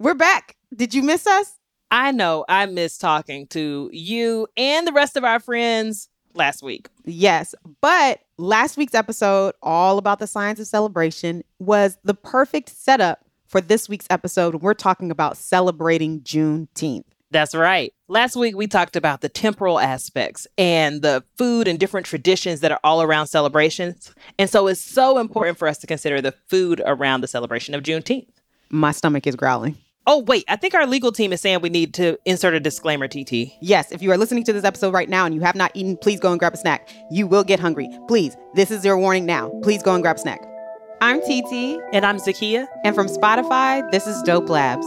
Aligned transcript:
We're 0.00 0.14
back. 0.14 0.56
Did 0.74 0.92
you 0.92 1.04
miss 1.04 1.24
us? 1.24 1.52
I 1.92 2.10
know 2.10 2.44
I 2.48 2.66
missed 2.66 3.00
talking 3.00 3.46
to 3.48 3.88
you 3.92 4.48
and 4.56 4.88
the 4.88 4.92
rest 4.92 5.16
of 5.16 5.22
our 5.22 5.38
friends 5.38 6.08
last 6.34 6.64
week. 6.64 6.88
Yes, 7.04 7.54
but 7.80 8.18
last 8.36 8.76
week's 8.76 8.96
episode, 8.96 9.54
all 9.62 9.98
about 9.98 10.18
the 10.18 10.26
science 10.26 10.58
of 10.58 10.66
celebration, 10.66 11.44
was 11.60 11.96
the 12.02 12.12
perfect 12.12 12.70
setup 12.70 13.24
for 13.46 13.60
this 13.60 13.88
week's 13.88 14.08
episode. 14.10 14.56
We're 14.56 14.74
talking 14.74 15.12
about 15.12 15.36
celebrating 15.36 16.22
Juneteenth. 16.22 17.04
That's 17.30 17.54
right. 17.54 17.94
Last 18.08 18.34
week, 18.34 18.56
we 18.56 18.66
talked 18.66 18.96
about 18.96 19.20
the 19.20 19.28
temporal 19.28 19.78
aspects 19.78 20.48
and 20.58 21.02
the 21.02 21.22
food 21.38 21.68
and 21.68 21.78
different 21.78 22.06
traditions 22.06 22.60
that 22.60 22.72
are 22.72 22.80
all 22.82 23.00
around 23.00 23.28
celebrations. 23.28 24.12
And 24.40 24.50
so 24.50 24.66
it's 24.66 24.80
so 24.80 25.18
important 25.18 25.56
for 25.56 25.68
us 25.68 25.78
to 25.78 25.86
consider 25.86 26.20
the 26.20 26.32
food 26.48 26.82
around 26.84 27.20
the 27.20 27.28
celebration 27.28 27.76
of 27.76 27.84
Juneteenth. 27.84 28.26
My 28.70 28.90
stomach 28.90 29.28
is 29.28 29.36
growling. 29.36 29.76
Oh, 30.06 30.18
wait, 30.18 30.44
I 30.48 30.56
think 30.56 30.74
our 30.74 30.86
legal 30.86 31.12
team 31.12 31.32
is 31.32 31.40
saying 31.40 31.62
we 31.62 31.70
need 31.70 31.94
to 31.94 32.18
insert 32.26 32.52
a 32.52 32.60
disclaimer, 32.60 33.08
TT. 33.08 33.54
Yes, 33.60 33.90
if 33.90 34.02
you 34.02 34.12
are 34.12 34.18
listening 34.18 34.44
to 34.44 34.52
this 34.52 34.64
episode 34.64 34.92
right 34.92 35.08
now 35.08 35.24
and 35.24 35.34
you 35.34 35.40
have 35.40 35.54
not 35.54 35.70
eaten, 35.72 35.96
please 35.96 36.20
go 36.20 36.30
and 36.30 36.38
grab 36.38 36.52
a 36.52 36.58
snack. 36.58 36.90
You 37.10 37.26
will 37.26 37.42
get 37.42 37.58
hungry. 37.58 37.88
Please, 38.06 38.36
this 38.54 38.70
is 38.70 38.84
your 38.84 38.98
warning 38.98 39.24
now. 39.24 39.48
Please 39.62 39.82
go 39.82 39.94
and 39.94 40.02
grab 40.02 40.16
a 40.16 40.18
snack. 40.18 40.42
I'm 41.00 41.22
TT. 41.22 41.80
And 41.94 42.04
I'm 42.04 42.18
Zakia. 42.18 42.66
And 42.84 42.94
from 42.94 43.06
Spotify, 43.06 43.90
this 43.92 44.06
is 44.06 44.22
Dope 44.22 44.50
Labs. 44.50 44.86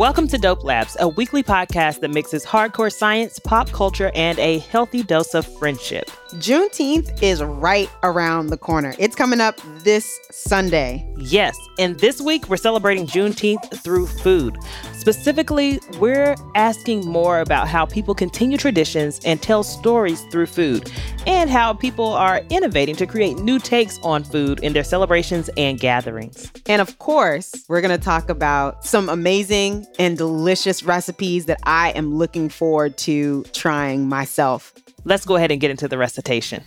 Welcome 0.00 0.28
to 0.28 0.38
Dope 0.38 0.64
Labs, 0.64 0.96
a 0.98 1.06
weekly 1.06 1.42
podcast 1.42 2.00
that 2.00 2.10
mixes 2.10 2.46
hardcore 2.46 2.90
science, 2.90 3.38
pop 3.38 3.70
culture, 3.70 4.10
and 4.14 4.38
a 4.38 4.60
healthy 4.60 5.02
dose 5.02 5.34
of 5.34 5.46
friendship. 5.58 6.10
Juneteenth 6.34 7.22
is 7.22 7.42
right 7.42 7.90
around 8.04 8.48
the 8.48 8.56
corner. 8.56 8.94
It's 8.98 9.16
coming 9.16 9.40
up 9.40 9.60
this 9.78 10.20
Sunday. 10.30 11.04
Yes, 11.16 11.58
and 11.78 11.98
this 11.98 12.20
week 12.20 12.48
we're 12.48 12.56
celebrating 12.56 13.06
Juneteenth 13.06 13.82
through 13.82 14.06
food. 14.06 14.56
Specifically, 14.92 15.80
we're 15.98 16.36
asking 16.54 17.06
more 17.06 17.40
about 17.40 17.66
how 17.66 17.84
people 17.84 18.14
continue 18.14 18.58
traditions 18.58 19.18
and 19.24 19.42
tell 19.42 19.64
stories 19.64 20.22
through 20.30 20.46
food, 20.46 20.92
and 21.26 21.50
how 21.50 21.72
people 21.72 22.12
are 22.12 22.42
innovating 22.50 22.94
to 22.96 23.06
create 23.06 23.38
new 23.38 23.58
takes 23.58 23.98
on 24.02 24.22
food 24.22 24.60
in 24.60 24.72
their 24.72 24.84
celebrations 24.84 25.50
and 25.56 25.80
gatherings. 25.80 26.52
And 26.66 26.80
of 26.80 26.98
course, 26.98 27.52
we're 27.68 27.80
going 27.80 27.98
to 27.98 28.04
talk 28.04 28.28
about 28.28 28.84
some 28.84 29.08
amazing 29.08 29.86
and 29.98 30.16
delicious 30.16 30.84
recipes 30.84 31.46
that 31.46 31.58
I 31.64 31.90
am 31.90 32.14
looking 32.14 32.48
forward 32.48 32.96
to 32.98 33.42
trying 33.52 34.08
myself. 34.08 34.72
Let's 35.04 35.24
go 35.24 35.36
ahead 35.36 35.50
and 35.50 35.60
get 35.60 35.70
into 35.70 35.88
the 35.88 35.98
recitation. 35.98 36.62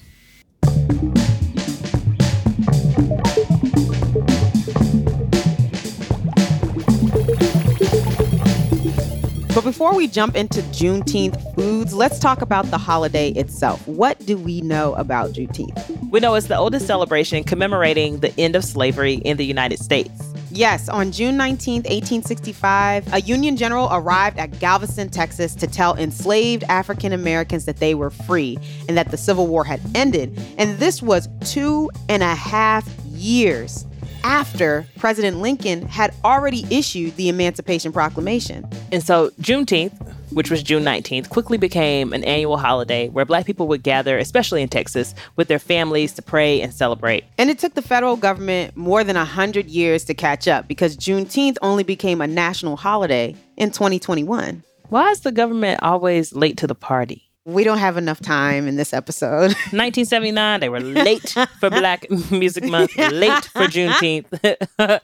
But 9.53 9.63
before 9.63 9.95
we 9.95 10.07
jump 10.07 10.35
into 10.35 10.61
Juneteenth 10.61 11.53
foods, 11.53 11.93
let's 11.93 12.17
talk 12.17 12.41
about 12.41 12.65
the 12.71 12.79
holiday 12.79 13.29
itself. 13.29 13.87
What 13.87 14.17
do 14.25 14.35
we 14.35 14.61
know 14.61 14.93
about 14.95 15.33
Juneteenth? 15.33 16.09
We 16.09 16.19
know 16.19 16.33
it's 16.33 16.47
the 16.47 16.57
oldest 16.57 16.87
celebration 16.87 17.43
commemorating 17.43 18.19
the 18.19 18.33
end 18.39 18.55
of 18.55 18.65
slavery 18.65 19.15
in 19.15 19.37
the 19.37 19.45
United 19.45 19.77
States. 19.77 20.32
Yes, 20.55 20.87
on 20.87 21.11
June 21.11 21.35
19, 21.35 21.77
1865, 21.77 23.11
a 23.11 23.21
Union 23.21 23.57
general 23.57 23.89
arrived 23.91 24.37
at 24.37 24.59
Galveston, 24.59 25.09
Texas 25.09 25.55
to 25.55 25.65
tell 25.65 25.97
enslaved 25.97 26.63
African 26.65 27.11
Americans 27.11 27.65
that 27.65 27.77
they 27.77 27.95
were 27.95 28.11
free 28.11 28.59
and 28.87 28.95
that 28.95 29.09
the 29.09 29.17
Civil 29.17 29.47
War 29.47 29.63
had 29.63 29.81
ended. 29.95 30.39
And 30.59 30.77
this 30.77 31.01
was 31.01 31.27
two 31.41 31.89
and 32.07 32.21
a 32.21 32.35
half 32.35 32.87
years 33.07 33.87
after 34.23 34.85
President 34.99 35.39
Lincoln 35.39 35.87
had 35.87 36.13
already 36.23 36.67
issued 36.69 37.15
the 37.15 37.29
Emancipation 37.29 37.91
Proclamation. 37.91 38.69
And 38.91 39.01
so 39.01 39.31
Juneteenth, 39.41 40.13
which 40.33 40.51
was 40.51 40.63
June 40.63 40.83
19th, 40.83 41.29
quickly 41.29 41.57
became 41.57 42.13
an 42.13 42.23
annual 42.23 42.57
holiday 42.57 43.09
where 43.09 43.25
Black 43.25 43.45
people 43.45 43.67
would 43.67 43.83
gather, 43.83 44.17
especially 44.17 44.61
in 44.61 44.69
Texas, 44.69 45.13
with 45.35 45.47
their 45.47 45.59
families 45.59 46.13
to 46.13 46.21
pray 46.21 46.61
and 46.61 46.73
celebrate. 46.73 47.23
And 47.37 47.49
it 47.49 47.59
took 47.59 47.73
the 47.73 47.81
federal 47.81 48.15
government 48.15 48.75
more 48.75 49.03
than 49.03 49.15
100 49.15 49.67
years 49.67 50.03
to 50.05 50.13
catch 50.13 50.47
up 50.47 50.67
because 50.67 50.97
Juneteenth 50.97 51.57
only 51.61 51.83
became 51.83 52.21
a 52.21 52.27
national 52.27 52.75
holiday 52.75 53.35
in 53.57 53.71
2021. 53.71 54.63
Why 54.89 55.09
is 55.11 55.21
the 55.21 55.31
government 55.31 55.81
always 55.81 56.33
late 56.33 56.57
to 56.57 56.67
the 56.67 56.75
party? 56.75 57.29
We 57.45 57.63
don't 57.63 57.79
have 57.79 57.97
enough 57.97 58.21
time 58.21 58.67
in 58.67 58.77
this 58.77 58.93
episode. 58.93 59.51
1979, 59.71 60.59
they 60.59 60.69
were 60.69 60.79
late 60.79 61.29
for 61.59 61.69
Black 61.69 62.09
Music 62.31 62.63
Month, 62.63 62.95
late 62.97 63.45
for 63.45 63.65
Juneteenth. 63.65 65.01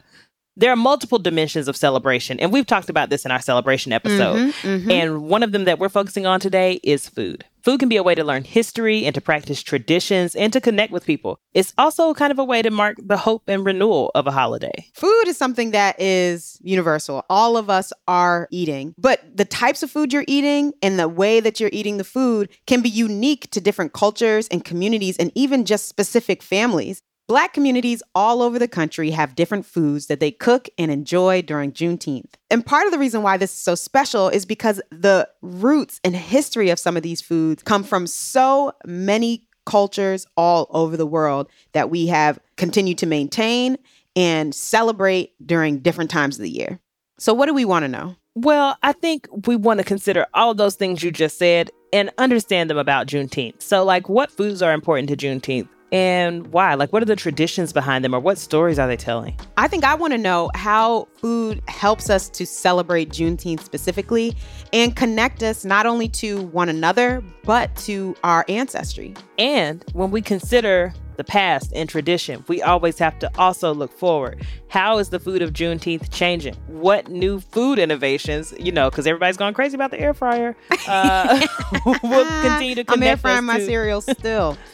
There 0.59 0.71
are 0.71 0.75
multiple 0.75 1.19
dimensions 1.19 1.69
of 1.69 1.77
celebration, 1.77 2.39
and 2.39 2.51
we've 2.51 2.65
talked 2.65 2.89
about 2.89 3.09
this 3.09 3.23
in 3.23 3.31
our 3.31 3.41
celebration 3.41 3.93
episode. 3.93 4.35
Mm-hmm, 4.35 4.67
mm-hmm. 4.67 4.91
And 4.91 5.21
one 5.23 5.41
of 5.41 5.53
them 5.53 5.63
that 5.63 5.79
we're 5.79 5.89
focusing 5.89 6.25
on 6.25 6.41
today 6.41 6.81
is 6.83 7.07
food. 7.07 7.45
Food 7.63 7.79
can 7.79 7.89
be 7.89 7.97
a 7.97 8.03
way 8.03 8.15
to 8.15 8.23
learn 8.23 8.43
history 8.43 9.05
and 9.05 9.13
to 9.15 9.21
practice 9.21 9.61
traditions 9.61 10.35
and 10.35 10.51
to 10.53 10.61
connect 10.61 10.91
with 10.91 11.05
people. 11.05 11.39
It's 11.53 11.73
also 11.77 12.13
kind 12.13 12.31
of 12.31 12.39
a 12.39 12.43
way 12.43 12.61
to 12.61 12.71
mark 12.71 12.97
the 13.01 13.17
hope 13.17 13.43
and 13.47 13.65
renewal 13.65 14.11
of 14.15 14.27
a 14.27 14.31
holiday. 14.31 14.85
Food 14.93 15.27
is 15.27 15.37
something 15.37 15.71
that 15.71 15.99
is 15.99 16.57
universal. 16.61 17.25
All 17.29 17.57
of 17.57 17.69
us 17.69 17.91
are 18.07 18.47
eating, 18.51 18.95
but 18.97 19.21
the 19.35 19.45
types 19.45 19.83
of 19.83 19.91
food 19.91 20.13
you're 20.13 20.25
eating 20.27 20.73
and 20.81 20.97
the 20.97 21.09
way 21.09 21.39
that 21.39 21.59
you're 21.59 21.69
eating 21.73 21.97
the 21.97 22.03
food 22.03 22.49
can 22.65 22.81
be 22.81 22.89
unique 22.89 23.49
to 23.51 23.61
different 23.61 23.93
cultures 23.93 24.47
and 24.49 24.63
communities 24.63 25.17
and 25.17 25.31
even 25.35 25.65
just 25.65 25.87
specific 25.87 26.41
families. 26.41 27.01
Black 27.29 27.53
communities 27.53 28.01
all 28.15 28.41
over 28.41 28.57
the 28.57 28.67
country 28.67 29.11
have 29.11 29.35
different 29.35 29.63
foods 29.63 30.07
that 30.07 30.19
they 30.19 30.31
cook 30.31 30.67
and 30.79 30.89
enjoy 30.89 31.43
during 31.43 31.71
Juneteenth. 31.71 32.33
And 32.49 32.65
part 32.65 32.87
of 32.87 32.91
the 32.91 32.97
reason 32.97 33.21
why 33.21 33.37
this 33.37 33.51
is 33.51 33.57
so 33.59 33.75
special 33.75 34.29
is 34.29 34.47
because 34.47 34.81
the 34.89 35.29
roots 35.43 36.01
and 36.03 36.15
history 36.15 36.71
of 36.71 36.79
some 36.79 36.97
of 36.97 37.03
these 37.03 37.21
foods 37.21 37.61
come 37.61 37.83
from 37.83 38.07
so 38.07 38.73
many 38.83 39.47
cultures 39.67 40.25
all 40.35 40.65
over 40.71 40.97
the 40.97 41.05
world 41.05 41.47
that 41.73 41.91
we 41.91 42.07
have 42.07 42.39
continued 42.57 42.97
to 42.97 43.05
maintain 43.05 43.77
and 44.15 44.55
celebrate 44.55 45.33
during 45.45 45.77
different 45.81 46.09
times 46.09 46.37
of 46.37 46.41
the 46.41 46.49
year. 46.49 46.79
So, 47.19 47.35
what 47.35 47.45
do 47.45 47.53
we 47.53 47.63
want 47.63 47.83
to 47.83 47.89
know? 47.89 48.15
Well, 48.33 48.75
I 48.81 48.93
think 48.93 49.27
we 49.45 49.55
want 49.55 49.79
to 49.79 49.83
consider 49.83 50.25
all 50.33 50.55
those 50.55 50.73
things 50.73 51.03
you 51.03 51.11
just 51.11 51.37
said 51.37 51.69
and 51.93 52.09
understand 52.17 52.71
them 52.71 52.79
about 52.79 53.05
Juneteenth. 53.05 53.61
So, 53.61 53.83
like, 53.83 54.09
what 54.09 54.31
foods 54.31 54.63
are 54.63 54.73
important 54.73 55.09
to 55.09 55.15
Juneteenth? 55.15 55.69
And 55.91 56.47
why? 56.47 56.75
Like, 56.75 56.93
what 56.93 57.01
are 57.01 57.05
the 57.05 57.15
traditions 57.15 57.73
behind 57.73 58.05
them 58.05 58.13
or 58.13 58.19
what 58.19 58.37
stories 58.37 58.77
are 58.77 58.87
they 58.87 58.97
telling? 58.97 59.37
I 59.57 59.67
think 59.67 59.83
I 59.83 59.95
want 59.95 60.13
to 60.13 60.17
know 60.17 60.49
how 60.55 61.07
food 61.17 61.61
helps 61.67 62.09
us 62.09 62.29
to 62.29 62.45
celebrate 62.45 63.09
Juneteenth 63.09 63.61
specifically 63.61 64.35
and 64.71 64.95
connect 64.95 65.43
us 65.43 65.65
not 65.65 65.85
only 65.85 66.07
to 66.09 66.43
one 66.43 66.69
another, 66.69 67.23
but 67.43 67.75
to 67.77 68.15
our 68.23 68.45
ancestry. 68.47 69.15
And 69.37 69.83
when 69.93 70.11
we 70.11 70.21
consider 70.21 70.93
the 71.17 71.23
past 71.23 71.73
and 71.75 71.89
tradition, 71.89 72.45
we 72.47 72.61
always 72.61 72.97
have 72.99 73.19
to 73.19 73.31
also 73.37 73.73
look 73.73 73.91
forward. 73.91 74.45
How 74.69 74.99
is 74.99 75.09
the 75.09 75.19
food 75.19 75.41
of 75.41 75.51
Juneteenth 75.51 76.13
changing? 76.13 76.55
What 76.67 77.09
new 77.09 77.41
food 77.41 77.79
innovations, 77.79 78.53
you 78.57 78.71
know, 78.71 78.89
because 78.89 79.05
everybody's 79.05 79.35
going 79.37 79.53
crazy 79.53 79.75
about 79.75 79.91
the 79.91 79.99
air 79.99 80.13
fryer, 80.13 80.55
uh, 80.87 81.45
will 82.03 82.25
continue 82.41 82.75
to 82.75 82.85
connect 82.85 82.89
I'm 82.89 83.03
air 83.03 83.17
frying 83.17 83.45
my 83.45 83.59
cereal 83.59 84.01
still. 84.01 84.57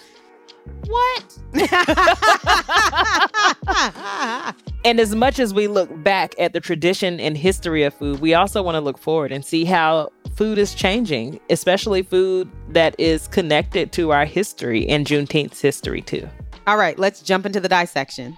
What? 0.87 1.37
And 4.85 4.99
as 4.99 5.15
much 5.15 5.39
as 5.39 5.51
we 5.51 5.67
look 5.67 5.89
back 6.03 6.35
at 6.37 6.53
the 6.53 6.59
tradition 6.59 7.19
and 7.19 7.35
history 7.35 7.81
of 7.81 7.95
food, 7.95 8.19
we 8.19 8.35
also 8.35 8.61
want 8.61 8.75
to 8.75 8.79
look 8.79 8.99
forward 8.99 9.31
and 9.31 9.43
see 9.43 9.65
how 9.65 10.11
food 10.35 10.59
is 10.59 10.75
changing, 10.75 11.39
especially 11.49 12.03
food 12.03 12.47
that 12.69 12.93
is 12.99 13.27
connected 13.29 13.91
to 13.93 14.11
our 14.11 14.25
history 14.25 14.87
and 14.87 15.07
Juneteenth's 15.07 15.59
history 15.59 16.01
too. 16.01 16.29
All 16.67 16.77
right, 16.77 16.99
let's 16.99 17.23
jump 17.23 17.47
into 17.47 17.59
the 17.59 17.67
dissection. 17.67 18.37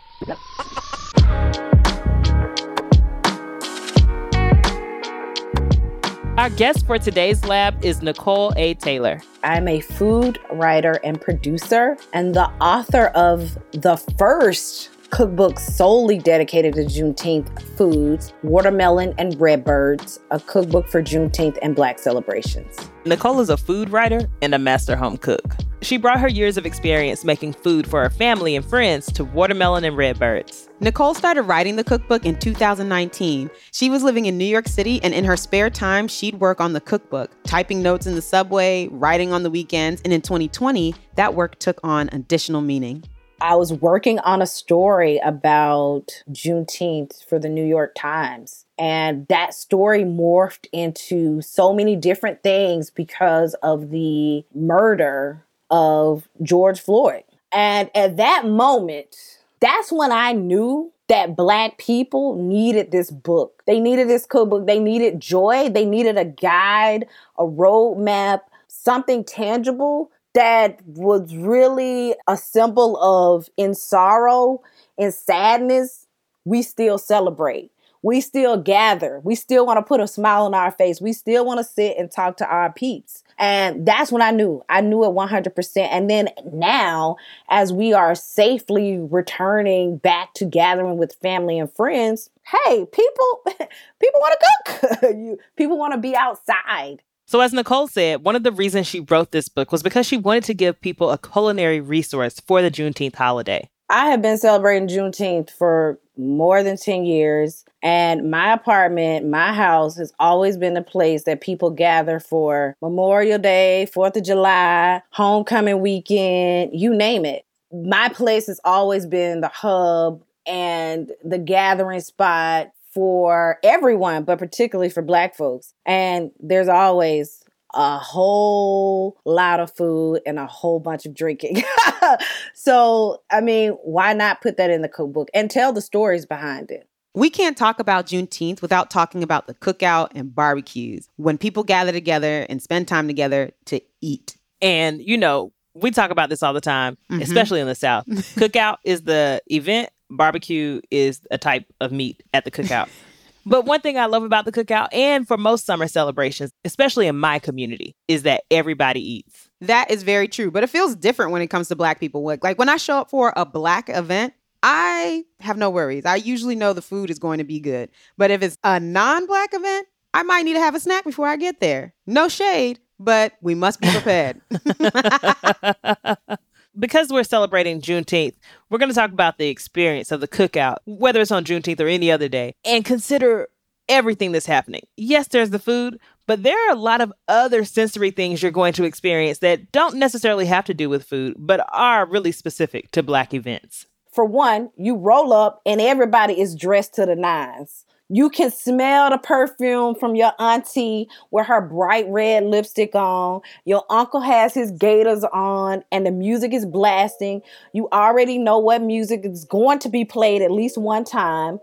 Our 6.37 6.51
guest 6.51 6.85
for 6.85 6.99
today's 6.99 7.43
lab 7.45 7.83
is 7.83 8.03
Nicole 8.03 8.53
A. 8.57 8.75
Taylor. 8.75 9.19
I'm 9.43 9.67
a 9.67 9.79
food 9.81 10.37
writer 10.51 10.99
and 11.03 11.19
producer, 11.19 11.97
and 12.13 12.35
the 12.35 12.47
author 12.61 13.07
of 13.07 13.57
the 13.71 13.97
first 14.19 14.91
cookbook 15.09 15.59
solely 15.59 16.17
dedicated 16.17 16.73
to 16.75 16.81
Juneteenth 16.81 17.61
foods, 17.77 18.33
Watermelon 18.43 19.13
and 19.17 19.39
Redbirds, 19.39 20.19
a 20.31 20.39
cookbook 20.39 20.87
for 20.87 21.01
Juneteenth 21.01 21.57
and 21.61 21.75
Black 21.75 21.99
celebrations. 21.99 22.77
Nicole 23.05 23.39
is 23.39 23.49
a 23.49 23.57
food 23.57 23.89
writer 23.89 24.29
and 24.41 24.53
a 24.53 24.59
master 24.59 24.95
home 24.95 25.17
cook. 25.17 25.55
She 25.81 25.97
brought 25.97 26.19
her 26.19 26.27
years 26.27 26.57
of 26.57 26.65
experience 26.65 27.23
making 27.23 27.53
food 27.53 27.87
for 27.87 28.01
her 28.01 28.09
family 28.09 28.55
and 28.55 28.65
friends 28.65 29.11
to 29.13 29.23
Watermelon 29.23 29.83
and 29.83 29.95
Redbirds. 29.95 30.69
Nicole 30.79 31.13
started 31.13 31.43
writing 31.43 31.75
the 31.75 31.83
cookbook 31.83 32.25
in 32.25 32.37
2019. 32.37 33.49
She 33.71 33.89
was 33.89 34.03
living 34.03 34.25
in 34.25 34.37
New 34.37 34.45
York 34.45 34.67
City, 34.67 34.99
and 35.03 35.13
in 35.13 35.23
her 35.23 35.37
spare 35.37 35.69
time, 35.69 36.07
she'd 36.07 36.39
work 36.39 36.59
on 36.59 36.73
the 36.73 36.81
cookbook, 36.81 37.31
typing 37.43 37.83
notes 37.83 38.07
in 38.07 38.15
the 38.15 38.21
subway, 38.21 38.87
writing 38.91 39.31
on 39.31 39.43
the 39.43 39.51
weekends, 39.51 40.01
and 40.03 40.11
in 40.11 40.21
2020, 40.21 40.95
that 41.15 41.35
work 41.35 41.59
took 41.59 41.79
on 41.83 42.09
additional 42.11 42.61
meaning. 42.61 43.03
I 43.39 43.55
was 43.55 43.71
working 43.71 44.19
on 44.19 44.41
a 44.41 44.47
story 44.47 45.19
about 45.23 46.23
Juneteenth 46.31 47.23
for 47.25 47.37
the 47.37 47.49
New 47.49 47.65
York 47.65 47.93
Times. 47.95 48.65
And 48.79 49.27
that 49.27 49.53
story 49.53 50.03
morphed 50.03 50.67
into 50.71 51.41
so 51.41 51.73
many 51.73 51.95
different 51.95 52.41
things 52.43 52.89
because 52.89 53.53
of 53.55 53.89
the 53.91 54.43
murder 54.55 55.43
of 55.69 56.27
George 56.41 56.79
Floyd. 56.79 57.23
And 57.51 57.89
at 57.95 58.17
that 58.17 58.45
moment, 58.45 59.15
that's 59.59 59.91
when 59.91 60.11
I 60.11 60.33
knew 60.33 60.91
that 61.07 61.35
Black 61.35 61.77
people 61.77 62.35
needed 62.35 62.91
this 62.91 63.11
book. 63.11 63.63
They 63.65 63.79
needed 63.79 64.09
this 64.09 64.25
cookbook. 64.25 64.67
They 64.67 64.79
needed 64.79 65.19
joy. 65.19 65.69
They 65.69 65.85
needed 65.85 66.17
a 66.17 66.25
guide, 66.25 67.07
a 67.37 67.43
roadmap, 67.43 68.41
something 68.67 69.23
tangible 69.23 70.11
that 70.37 70.79
was 70.85 71.35
really 71.35 72.13
a 72.27 72.37
symbol 72.37 72.95
of 72.97 73.49
in 73.57 73.73
sorrow 73.73 74.61
and 74.97 75.11
sadness 75.11 76.05
we 76.45 76.61
still 76.61 76.99
celebrate. 76.99 77.71
We 78.03 78.21
still 78.21 78.55
gather. 78.55 79.19
We 79.23 79.33
still 79.33 79.65
want 79.65 79.77
to 79.77 79.81
put 79.81 79.99
a 79.99 80.07
smile 80.07 80.45
on 80.45 80.53
our 80.53 80.71
face. 80.71 81.01
We 81.01 81.11
still 81.11 81.43
want 81.43 81.57
to 81.57 81.63
sit 81.63 81.97
and 81.97 82.11
talk 82.11 82.37
to 82.37 82.47
our 82.47 82.71
peeps. 82.71 83.23
And 83.39 83.85
that's 83.85 84.11
when 84.11 84.21
i 84.21 84.29
knew. 84.29 84.63
I 84.69 84.81
knew 84.81 85.03
it 85.03 85.09
100% 85.09 85.77
and 85.91 86.09
then 86.09 86.29
now 86.53 87.17
as 87.49 87.73
we 87.73 87.93
are 87.93 88.13
safely 88.13 88.99
returning 88.99 89.97
back 89.97 90.35
to 90.35 90.45
gathering 90.45 90.97
with 90.97 91.15
family 91.21 91.59
and 91.59 91.71
friends 91.71 92.29
hey 92.45 92.85
people 92.85 93.41
people 93.99 94.21
want 94.21 94.39
to 94.39 94.45
cook. 94.67 95.01
You 95.17 95.37
people 95.55 95.77
want 95.77 95.93
to 95.93 95.99
be 95.99 96.15
outside 96.15 97.01
So, 97.29 97.41
as 97.41 97.51
Nicole 97.51 97.89
said, 97.89 98.23
one 98.23 98.37
of 98.37 98.43
the 98.43 98.53
reasons 98.53 98.87
she 98.87 99.01
wrote 99.01 99.31
this 99.31 99.49
book 99.49 99.73
was 99.73 99.83
because 99.83 100.05
she 100.05 100.15
wanted 100.15 100.45
to 100.45 100.53
give 100.53 100.79
people 100.79 101.11
a 101.11 101.17
culinary 101.17 101.81
resource 101.81 102.39
for 102.39 102.61
the 102.61 102.71
Juneteenth 102.71 103.15
holiday. 103.15 103.69
I 103.89 104.11
have 104.11 104.21
been 104.21 104.37
celebrating 104.37 104.87
Juneteenth 104.87 105.49
for 105.49 105.99
more 106.17 106.63
than 106.63 106.77
10 106.77 107.03
years, 107.03 107.65
and 107.83 108.31
my 108.31 108.53
apartment, 108.53 109.27
my 109.27 109.51
house, 109.53 109.97
has 109.97 110.13
always 110.21 110.55
been 110.55 110.77
a 110.77 110.81
place 110.81 111.23
that 111.25 111.41
people 111.41 111.69
gather 111.69 112.21
for 112.21 112.77
Memorial 112.81 113.39
Day, 113.39 113.89
4th 113.93 114.15
of 114.15 114.23
July, 114.23 115.01
homecoming 115.09 115.81
weekend, 115.81 116.71
you 116.73 116.95
name 116.95 117.25
it. 117.25 117.45
My 117.73 118.07
place 118.07 118.47
has 118.47 118.61
always 118.63 119.05
been 119.05 119.41
the 119.41 119.49
hub 119.49 120.23
and 120.45 121.11
the 121.25 121.37
gathering 121.37 121.99
spot 121.99 122.71
for 122.97 123.59
everyone, 123.61 124.23
but 124.23 124.39
particularly 124.39 124.89
for 124.89 125.03
Black 125.03 125.35
folks. 125.35 125.75
And 125.85 126.31
there's 126.39 126.67
always 126.67 127.43
a 127.75 127.99
whole 127.99 129.19
lot 129.23 129.59
of 129.59 129.71
food 129.75 130.21
and 130.25 130.39
a 130.39 130.47
whole 130.47 130.79
bunch 130.79 131.05
of 131.05 131.13
drinking. 131.13 131.61
so, 132.55 133.21
I 133.29 133.41
mean, 133.41 133.73
why 133.83 134.13
not 134.13 134.41
put 134.41 134.57
that 134.57 134.71
in 134.71 134.81
the 134.81 134.89
cookbook 134.89 135.27
and 135.35 135.51
tell 135.51 135.71
the 135.73 135.81
stories 135.81 136.25
behind 136.25 136.71
it? 136.71 136.89
We 137.13 137.29
can't 137.29 137.55
talk 137.55 137.79
about 137.79 138.07
Juneteenth 138.07 138.63
without 138.63 138.89
talking 138.89 139.21
about 139.21 139.45
the 139.45 139.53
cookout 139.53 140.09
and 140.15 140.33
barbecues 140.33 141.07
when 141.17 141.37
people 141.37 141.63
gather 141.63 141.91
together 141.91 142.47
and 142.49 142.63
spend 142.63 142.87
time 142.87 143.05
together 143.05 143.51
to 143.65 143.79
eat. 144.01 144.37
And, 144.59 145.03
you 145.03 145.19
know, 145.19 145.53
we 145.75 145.91
talk 145.91 146.09
about 146.09 146.29
this 146.29 146.41
all 146.41 146.53
the 146.53 146.61
time, 146.61 146.97
mm-hmm. 147.11 147.21
especially 147.21 147.59
in 147.59 147.67
the 147.67 147.75
South. 147.75 148.07
Cookout 148.07 148.77
is 148.83 149.03
the 149.03 149.41
event, 149.51 149.89
barbecue 150.09 150.81
is 150.91 151.21
a 151.31 151.37
type 151.37 151.65
of 151.81 151.91
meat 151.91 152.23
at 152.33 152.45
the 152.45 152.51
cookout. 152.51 152.89
but 153.45 153.65
one 153.65 153.81
thing 153.81 153.97
I 153.97 154.05
love 154.05 154.23
about 154.23 154.45
the 154.45 154.51
cookout 154.51 154.89
and 154.91 155.27
for 155.27 155.37
most 155.37 155.65
summer 155.65 155.87
celebrations, 155.87 156.51
especially 156.65 157.07
in 157.07 157.17
my 157.17 157.39
community, 157.39 157.95
is 158.07 158.23
that 158.23 158.43
everybody 158.51 158.99
eats. 158.99 159.49
That 159.61 159.89
is 159.89 160.03
very 160.03 160.27
true, 160.27 160.51
but 160.51 160.63
it 160.63 160.67
feels 160.67 160.95
different 160.95 161.31
when 161.31 161.41
it 161.41 161.47
comes 161.47 161.67
to 161.69 161.75
black 161.75 161.99
people. 161.99 162.23
Like 162.23 162.43
like 162.43 162.59
when 162.59 162.69
I 162.69 162.77
show 162.77 162.97
up 162.99 163.09
for 163.09 163.33
a 163.35 163.45
black 163.45 163.89
event, 163.89 164.33
I 164.63 165.23
have 165.39 165.57
no 165.57 165.69
worries. 165.69 166.05
I 166.05 166.15
usually 166.15 166.55
know 166.55 166.73
the 166.73 166.81
food 166.81 167.09
is 167.09 167.19
going 167.19 167.37
to 167.37 167.43
be 167.43 167.59
good. 167.59 167.89
But 168.17 168.31
if 168.31 168.41
it's 168.41 168.57
a 168.63 168.79
non-black 168.79 169.53
event, 169.53 169.87
I 170.13 170.23
might 170.23 170.43
need 170.43 170.53
to 170.53 170.59
have 170.59 170.75
a 170.75 170.79
snack 170.79 171.03
before 171.03 171.27
I 171.27 171.35
get 171.35 171.59
there. 171.59 171.93
No 172.05 172.27
shade, 172.27 172.79
but 172.99 173.33
we 173.41 173.55
must 173.55 173.79
be 173.79 173.89
prepared. 173.89 174.41
because 176.77 177.09
we're 177.09 177.23
celebrating 177.23 177.81
Juneteenth, 177.81 178.35
we're 178.69 178.77
going 178.77 178.89
to 178.89 178.95
talk 178.95 179.11
about 179.11 179.37
the 179.37 179.49
experience 179.49 180.11
of 180.11 180.21
the 180.21 180.27
cookout, 180.27 180.77
whether 180.85 181.21
it's 181.21 181.31
on 181.31 181.45
Juneteenth 181.45 181.79
or 181.79 181.87
any 181.87 182.11
other 182.11 182.27
day, 182.27 182.53
and 182.65 182.85
consider 182.85 183.47
everything 183.89 184.31
that's 184.31 184.45
happening. 184.45 184.81
Yes, 184.97 185.29
there's 185.29 185.49
the 185.49 185.59
food, 185.59 185.99
but 186.25 186.43
there 186.43 186.57
are 186.67 186.73
a 186.73 186.79
lot 186.79 187.01
of 187.01 187.13
other 187.27 187.63
sensory 187.63 188.11
things 188.11 188.41
you're 188.41 188.51
going 188.51 188.73
to 188.73 188.83
experience 188.83 189.39
that 189.39 189.71
don't 189.71 189.95
necessarily 189.95 190.45
have 190.45 190.65
to 190.65 190.73
do 190.73 190.89
with 190.89 191.05
food, 191.05 191.35
but 191.37 191.65
are 191.71 192.05
really 192.05 192.31
specific 192.31 192.91
to 192.91 193.03
Black 193.03 193.33
events. 193.33 193.85
For 194.11 194.25
one, 194.25 194.71
you 194.77 194.95
roll 194.95 195.31
up 195.31 195.61
and 195.65 195.79
everybody 195.79 196.39
is 196.39 196.55
dressed 196.55 196.95
to 196.95 197.05
the 197.05 197.15
nines. 197.15 197.85
You 198.09 198.29
can 198.29 198.51
smell 198.51 199.09
the 199.09 199.17
perfume 199.17 199.95
from 199.95 200.15
your 200.15 200.31
auntie 200.39 201.09
with 201.31 201.47
her 201.47 201.59
bright 201.59 202.05
red 202.07 202.45
lipstick 202.45 202.95
on. 202.95 203.41
Your 203.65 203.83
uncle 203.89 204.21
has 204.21 204.53
his 204.53 204.71
gators 204.71 205.25
on 205.25 205.83
and 205.91 206.05
the 206.05 206.11
music 206.11 206.53
is 206.53 206.65
blasting. 206.65 207.41
You 207.73 207.89
already 207.91 208.37
know 208.37 208.59
what 208.59 208.81
music 208.81 209.25
is 209.25 209.43
going 209.43 209.79
to 209.79 209.89
be 209.89 210.05
played 210.05 210.41
at 210.41 210.51
least 210.51 210.77
one 210.77 211.03
time. 211.03 211.59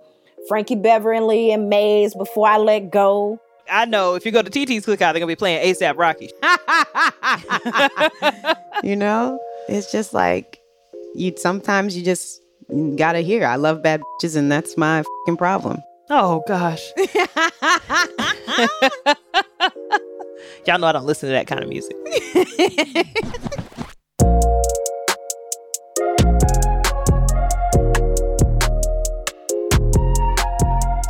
Frankie 0.46 0.76
Beverly 0.76 1.50
and 1.50 1.70
Maze 1.70 2.14
Before 2.14 2.46
I 2.46 2.58
Let 2.58 2.90
Go. 2.90 3.40
I 3.70 3.86
know 3.86 4.14
if 4.14 4.26
you 4.26 4.32
go 4.32 4.42
to 4.42 4.50
TT's 4.50 4.84
cookout, 4.84 4.98
they're 4.98 5.14
going 5.14 5.22
to 5.22 5.26
be 5.28 5.36
playing 5.36 5.66
ASAP 5.66 5.96
Rocky. 5.96 6.30
you 8.86 8.96
know, 8.96 9.40
it's 9.70 9.90
just 9.90 10.12
like 10.12 10.60
you 11.14 11.34
sometimes 11.38 11.96
you 11.96 12.04
just 12.04 12.42
gotta 12.96 13.20
hear 13.20 13.46
I 13.46 13.56
love 13.56 13.82
bad 13.82 14.02
bitches 14.20 14.36
and 14.36 14.52
that's 14.52 14.76
my 14.76 15.02
fucking 15.02 15.38
problem. 15.38 15.82
Oh, 16.10 16.42
gosh. 16.46 16.92
Y'all 20.66 20.78
know 20.78 20.86
I 20.86 20.92
don't 20.92 21.06
listen 21.06 21.30
to 21.30 21.32
that 21.34 21.46
kind 21.46 21.62
of 21.62 21.68
music. 21.68 21.96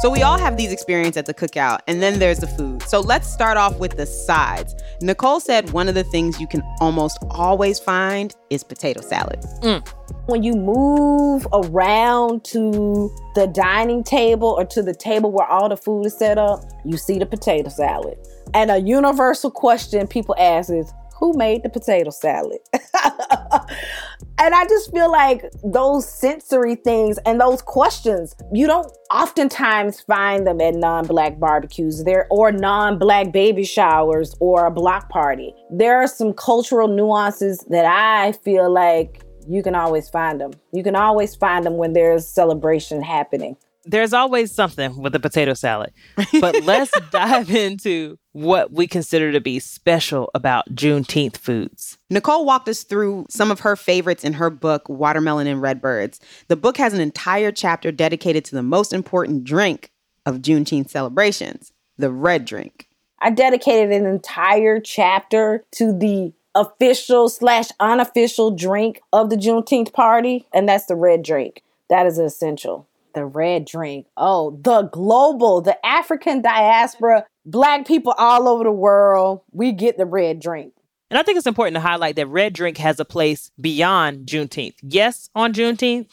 So 0.04 0.10
we 0.10 0.20
all 0.20 0.38
have 0.38 0.58
these 0.58 0.70
experiences 0.70 1.16
at 1.16 1.24
the 1.24 1.32
cookout, 1.32 1.78
and 1.86 2.02
then 2.02 2.18
there's 2.18 2.40
the 2.40 2.46
food. 2.46 2.82
So 2.82 3.00
let's 3.00 3.26
start 3.26 3.56
off 3.56 3.78
with 3.78 3.96
the 3.96 4.04
sides. 4.04 4.74
Nicole 5.00 5.40
said 5.40 5.70
one 5.70 5.88
of 5.88 5.94
the 5.94 6.04
things 6.04 6.38
you 6.38 6.46
can 6.46 6.62
almost 6.78 7.16
always 7.30 7.80
find 7.80 8.36
is 8.50 8.62
potato 8.62 9.00
salad. 9.00 9.40
Mm. 9.62 9.88
When 10.26 10.42
you 10.42 10.56
move 10.56 11.46
around 11.54 12.44
to 12.44 13.10
the 13.34 13.46
dining 13.46 14.04
table 14.04 14.48
or 14.48 14.66
to 14.66 14.82
the 14.82 14.92
table 14.92 15.32
where 15.32 15.46
all 15.46 15.70
the 15.70 15.76
food 15.78 16.04
is 16.04 16.18
set 16.18 16.36
up, 16.36 16.62
you 16.84 16.98
see 16.98 17.18
the 17.18 17.24
potato 17.24 17.70
salad. 17.70 18.18
And 18.52 18.70
a 18.70 18.80
universal 18.80 19.50
question 19.50 20.06
people 20.06 20.36
ask 20.38 20.68
is, 20.68 20.92
who 21.18 21.32
made 21.32 21.62
the 21.62 21.70
potato 21.70 22.10
salad? 22.10 22.58
and 24.38 24.54
I 24.54 24.64
just 24.66 24.90
feel 24.90 25.10
like 25.10 25.44
those 25.62 26.08
sensory 26.08 26.74
things 26.74 27.18
and 27.24 27.40
those 27.40 27.62
questions, 27.62 28.34
you 28.52 28.66
don't 28.66 28.90
oftentimes 29.10 30.00
find 30.00 30.46
them 30.46 30.60
at 30.60 30.74
non-black 30.74 31.38
barbecues 31.38 32.04
there 32.04 32.26
or 32.30 32.50
non-black 32.50 33.32
baby 33.32 33.64
showers 33.64 34.34
or 34.40 34.66
a 34.66 34.70
block 34.70 35.08
party. 35.08 35.54
There 35.70 36.00
are 36.02 36.08
some 36.08 36.32
cultural 36.32 36.88
nuances 36.88 37.64
that 37.70 37.84
I 37.84 38.32
feel 38.32 38.72
like 38.72 39.22
you 39.46 39.62
can 39.62 39.74
always 39.74 40.08
find 40.08 40.40
them. 40.40 40.52
You 40.72 40.82
can 40.82 40.96
always 40.96 41.36
find 41.36 41.64
them 41.64 41.76
when 41.76 41.92
there's 41.92 42.26
celebration 42.26 43.02
happening 43.02 43.56
there's 43.86 44.12
always 44.12 44.50
something 44.50 44.96
with 45.00 45.14
a 45.14 45.20
potato 45.20 45.54
salad. 45.54 45.92
But 46.40 46.62
let's 46.64 46.90
dive 47.10 47.50
into 47.50 48.18
what 48.34 48.72
we 48.72 48.88
consider 48.88 49.30
to 49.30 49.40
be 49.40 49.60
special 49.60 50.28
about 50.34 50.68
Juneteenth 50.74 51.36
foods. 51.36 51.98
Nicole 52.10 52.44
walked 52.44 52.68
us 52.68 52.82
through 52.82 53.26
some 53.30 53.52
of 53.52 53.60
her 53.60 53.76
favorites 53.76 54.24
in 54.24 54.34
her 54.34 54.50
book, 54.50 54.88
Watermelon 54.88 55.46
and 55.46 55.62
Redbirds. 55.62 56.18
The 56.48 56.56
book 56.56 56.76
has 56.76 56.92
an 56.92 57.00
entire 57.00 57.52
chapter 57.52 57.92
dedicated 57.92 58.44
to 58.46 58.56
the 58.56 58.62
most 58.62 58.92
important 58.92 59.44
drink 59.44 59.92
of 60.26 60.38
Juneteenth 60.38 60.90
celebrations 60.90 61.72
the 61.96 62.10
red 62.10 62.44
drink. 62.44 62.88
I 63.20 63.30
dedicated 63.30 63.92
an 63.92 64.04
entire 64.04 64.80
chapter 64.80 65.64
to 65.76 65.96
the 65.96 66.32
official 66.56 67.28
slash 67.28 67.68
unofficial 67.78 68.50
drink 68.50 69.00
of 69.12 69.30
the 69.30 69.36
Juneteenth 69.36 69.92
party, 69.92 70.46
and 70.52 70.68
that's 70.68 70.86
the 70.86 70.96
red 70.96 71.22
drink. 71.22 71.62
That 71.88 72.06
is 72.06 72.18
essential 72.18 72.88
the 73.14 73.24
red 73.24 73.64
drink. 73.64 74.06
Oh, 74.16 74.58
the 74.62 74.82
global, 74.82 75.60
the 75.60 75.84
African 75.86 76.42
diaspora, 76.42 77.26
black 77.44 77.86
people 77.86 78.14
all 78.18 78.48
over 78.48 78.64
the 78.64 78.72
world, 78.72 79.42
we 79.52 79.72
get 79.72 79.96
the 79.96 80.06
red 80.06 80.40
drink. 80.40 80.72
And 81.10 81.18
I 81.18 81.22
think 81.22 81.38
it's 81.38 81.46
important 81.46 81.74
to 81.74 81.80
highlight 81.80 82.16
that 82.16 82.26
red 82.26 82.54
drink 82.54 82.78
has 82.78 82.98
a 82.98 83.04
place 83.04 83.50
beyond 83.60 84.26
Juneteenth. 84.26 84.74
Yes, 84.82 85.30
on 85.34 85.52
Juneteenth, 85.52 86.08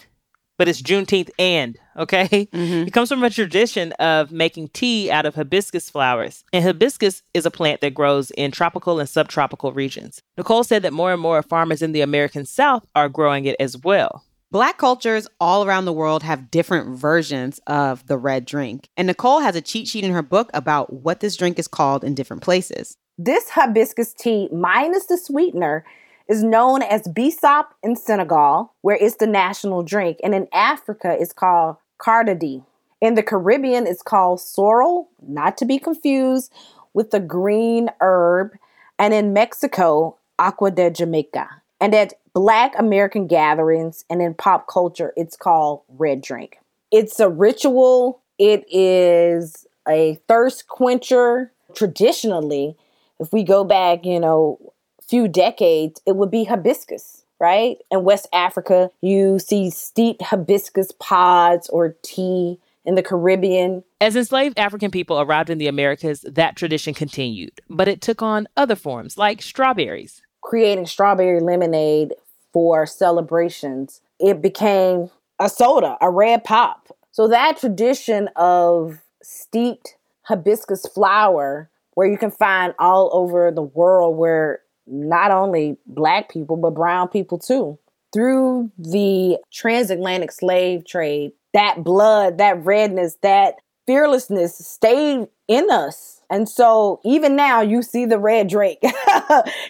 but 0.57 0.67
it's 0.67 0.81
Juneteenth 0.81 1.31
and, 1.39 1.75
okay? 1.97 2.47
Mm-hmm. 2.53 2.87
It 2.87 2.93
comes 2.93 3.09
from 3.09 3.23
a 3.23 3.29
tradition 3.31 3.93
of 3.93 4.31
making 4.31 4.67
tea 4.69 5.09
out 5.09 5.25
of 5.25 5.33
hibiscus 5.33 5.89
flowers. 5.89 6.43
And 6.53 6.63
hibiscus 6.63 7.23
is 7.33 7.47
a 7.47 7.51
plant 7.51 7.81
that 7.81 7.95
grows 7.95 8.29
in 8.31 8.51
tropical 8.51 8.99
and 8.99 9.09
subtropical 9.09 9.71
regions. 9.71 10.21
Nicole 10.37 10.63
said 10.63 10.83
that 10.83 10.93
more 10.93 11.13
and 11.13 11.21
more 11.21 11.41
farmers 11.41 11.81
in 11.81 11.93
the 11.93 12.01
American 12.01 12.45
South 12.45 12.85
are 12.93 13.09
growing 13.09 13.45
it 13.45 13.55
as 13.59 13.77
well. 13.77 14.23
Black 14.51 14.77
cultures 14.77 15.29
all 15.39 15.65
around 15.65 15.85
the 15.85 15.93
world 15.93 16.23
have 16.23 16.51
different 16.51 16.97
versions 16.97 17.61
of 17.67 18.05
the 18.07 18.17
red 18.17 18.45
drink. 18.45 18.89
And 18.97 19.07
Nicole 19.07 19.39
has 19.39 19.55
a 19.55 19.61
cheat 19.61 19.87
sheet 19.87 20.03
in 20.03 20.11
her 20.11 20.21
book 20.21 20.49
about 20.53 20.91
what 20.91 21.21
this 21.21 21.37
drink 21.37 21.57
is 21.57 21.69
called 21.69 22.03
in 22.03 22.15
different 22.15 22.43
places. 22.43 22.97
This 23.17 23.47
hibiscus 23.47 24.13
tea, 24.13 24.49
minus 24.51 25.05
the 25.05 25.17
sweetener, 25.17 25.85
is 26.27 26.43
known 26.43 26.81
as 26.81 27.03
Bissap 27.03 27.67
in 27.81 27.95
Senegal, 27.95 28.73
where 28.81 28.97
it's 28.97 29.15
the 29.15 29.27
national 29.27 29.83
drink. 29.83 30.17
And 30.21 30.35
in 30.35 30.49
Africa, 30.51 31.15
it's 31.17 31.31
called 31.31 31.77
Cardadi. 31.97 32.65
In 32.99 33.15
the 33.15 33.23
Caribbean, 33.23 33.87
it's 33.87 34.03
called 34.03 34.41
sorrel, 34.41 35.09
not 35.25 35.55
to 35.59 35.65
be 35.65 35.79
confused 35.79 36.51
with 36.93 37.11
the 37.11 37.21
green 37.21 37.89
herb. 38.01 38.51
And 38.99 39.13
in 39.13 39.31
Mexico, 39.31 40.17
agua 40.37 40.71
de 40.71 40.91
Jamaica. 40.91 41.47
And 41.79 41.95
at 41.95 42.15
Black 42.33 42.73
American 42.79 43.27
gatherings 43.27 44.05
and 44.09 44.21
in 44.21 44.33
pop 44.33 44.67
culture, 44.67 45.11
it's 45.17 45.35
called 45.35 45.81
red 45.89 46.21
drink. 46.21 46.59
It's 46.89 47.19
a 47.19 47.29
ritual, 47.29 48.21
it 48.39 48.63
is 48.69 49.65
a 49.87 50.19
thirst 50.27 50.67
quencher. 50.67 51.51
Traditionally, 51.75 52.77
if 53.19 53.33
we 53.33 53.43
go 53.43 53.63
back, 53.63 54.05
you 54.05 54.19
know, 54.19 54.57
a 54.99 55.03
few 55.03 55.27
decades, 55.27 56.01
it 56.05 56.15
would 56.15 56.31
be 56.31 56.45
hibiscus, 56.45 57.23
right? 57.39 57.77
In 57.89 58.03
West 58.03 58.27
Africa, 58.31 58.91
you 59.01 59.39
see 59.39 59.69
steeped 59.69 60.21
hibiscus 60.21 60.91
pods 60.99 61.67
or 61.69 61.95
tea. 62.01 62.59
In 62.83 62.95
the 62.95 63.03
Caribbean, 63.03 63.83
as 64.01 64.15
enslaved 64.15 64.57
African 64.57 64.89
people 64.89 65.21
arrived 65.21 65.51
in 65.51 65.59
the 65.59 65.67
Americas, 65.67 66.21
that 66.21 66.55
tradition 66.55 66.95
continued, 66.95 67.61
but 67.69 67.87
it 67.87 68.01
took 68.01 68.23
on 68.23 68.47
other 68.57 68.75
forms 68.75 69.19
like 69.19 69.39
strawberries 69.43 70.23
creating 70.41 70.85
strawberry 70.85 71.39
lemonade 71.39 72.13
for 72.53 72.85
celebrations, 72.85 74.01
it 74.19 74.41
became 74.41 75.09
a 75.39 75.49
soda, 75.49 75.97
a 76.01 76.09
red 76.09 76.43
pop. 76.43 76.87
So 77.11 77.27
that 77.27 77.57
tradition 77.57 78.29
of 78.35 79.01
steeped 79.21 79.95
hibiscus 80.23 80.85
flower, 80.87 81.69
where 81.93 82.07
you 82.07 82.17
can 82.17 82.31
find 82.31 82.73
all 82.79 83.09
over 83.13 83.51
the 83.51 83.61
world, 83.61 84.17
where 84.17 84.61
not 84.87 85.31
only 85.31 85.77
black 85.85 86.29
people, 86.29 86.57
but 86.57 86.71
brown 86.71 87.07
people 87.07 87.37
too. 87.37 87.77
Through 88.13 88.71
the 88.77 89.37
transatlantic 89.51 90.31
slave 90.31 90.85
trade, 90.85 91.31
that 91.53 91.83
blood, 91.83 92.37
that 92.37 92.63
redness, 92.63 93.17
that 93.21 93.55
fearlessness 93.87 94.57
stayed 94.57 95.27
in 95.47 95.71
us. 95.71 96.21
And 96.29 96.47
so 96.47 97.01
even 97.03 97.35
now 97.35 97.61
you 97.61 97.81
see 97.81 98.05
the 98.05 98.19
red 98.19 98.47
drake. 98.47 98.79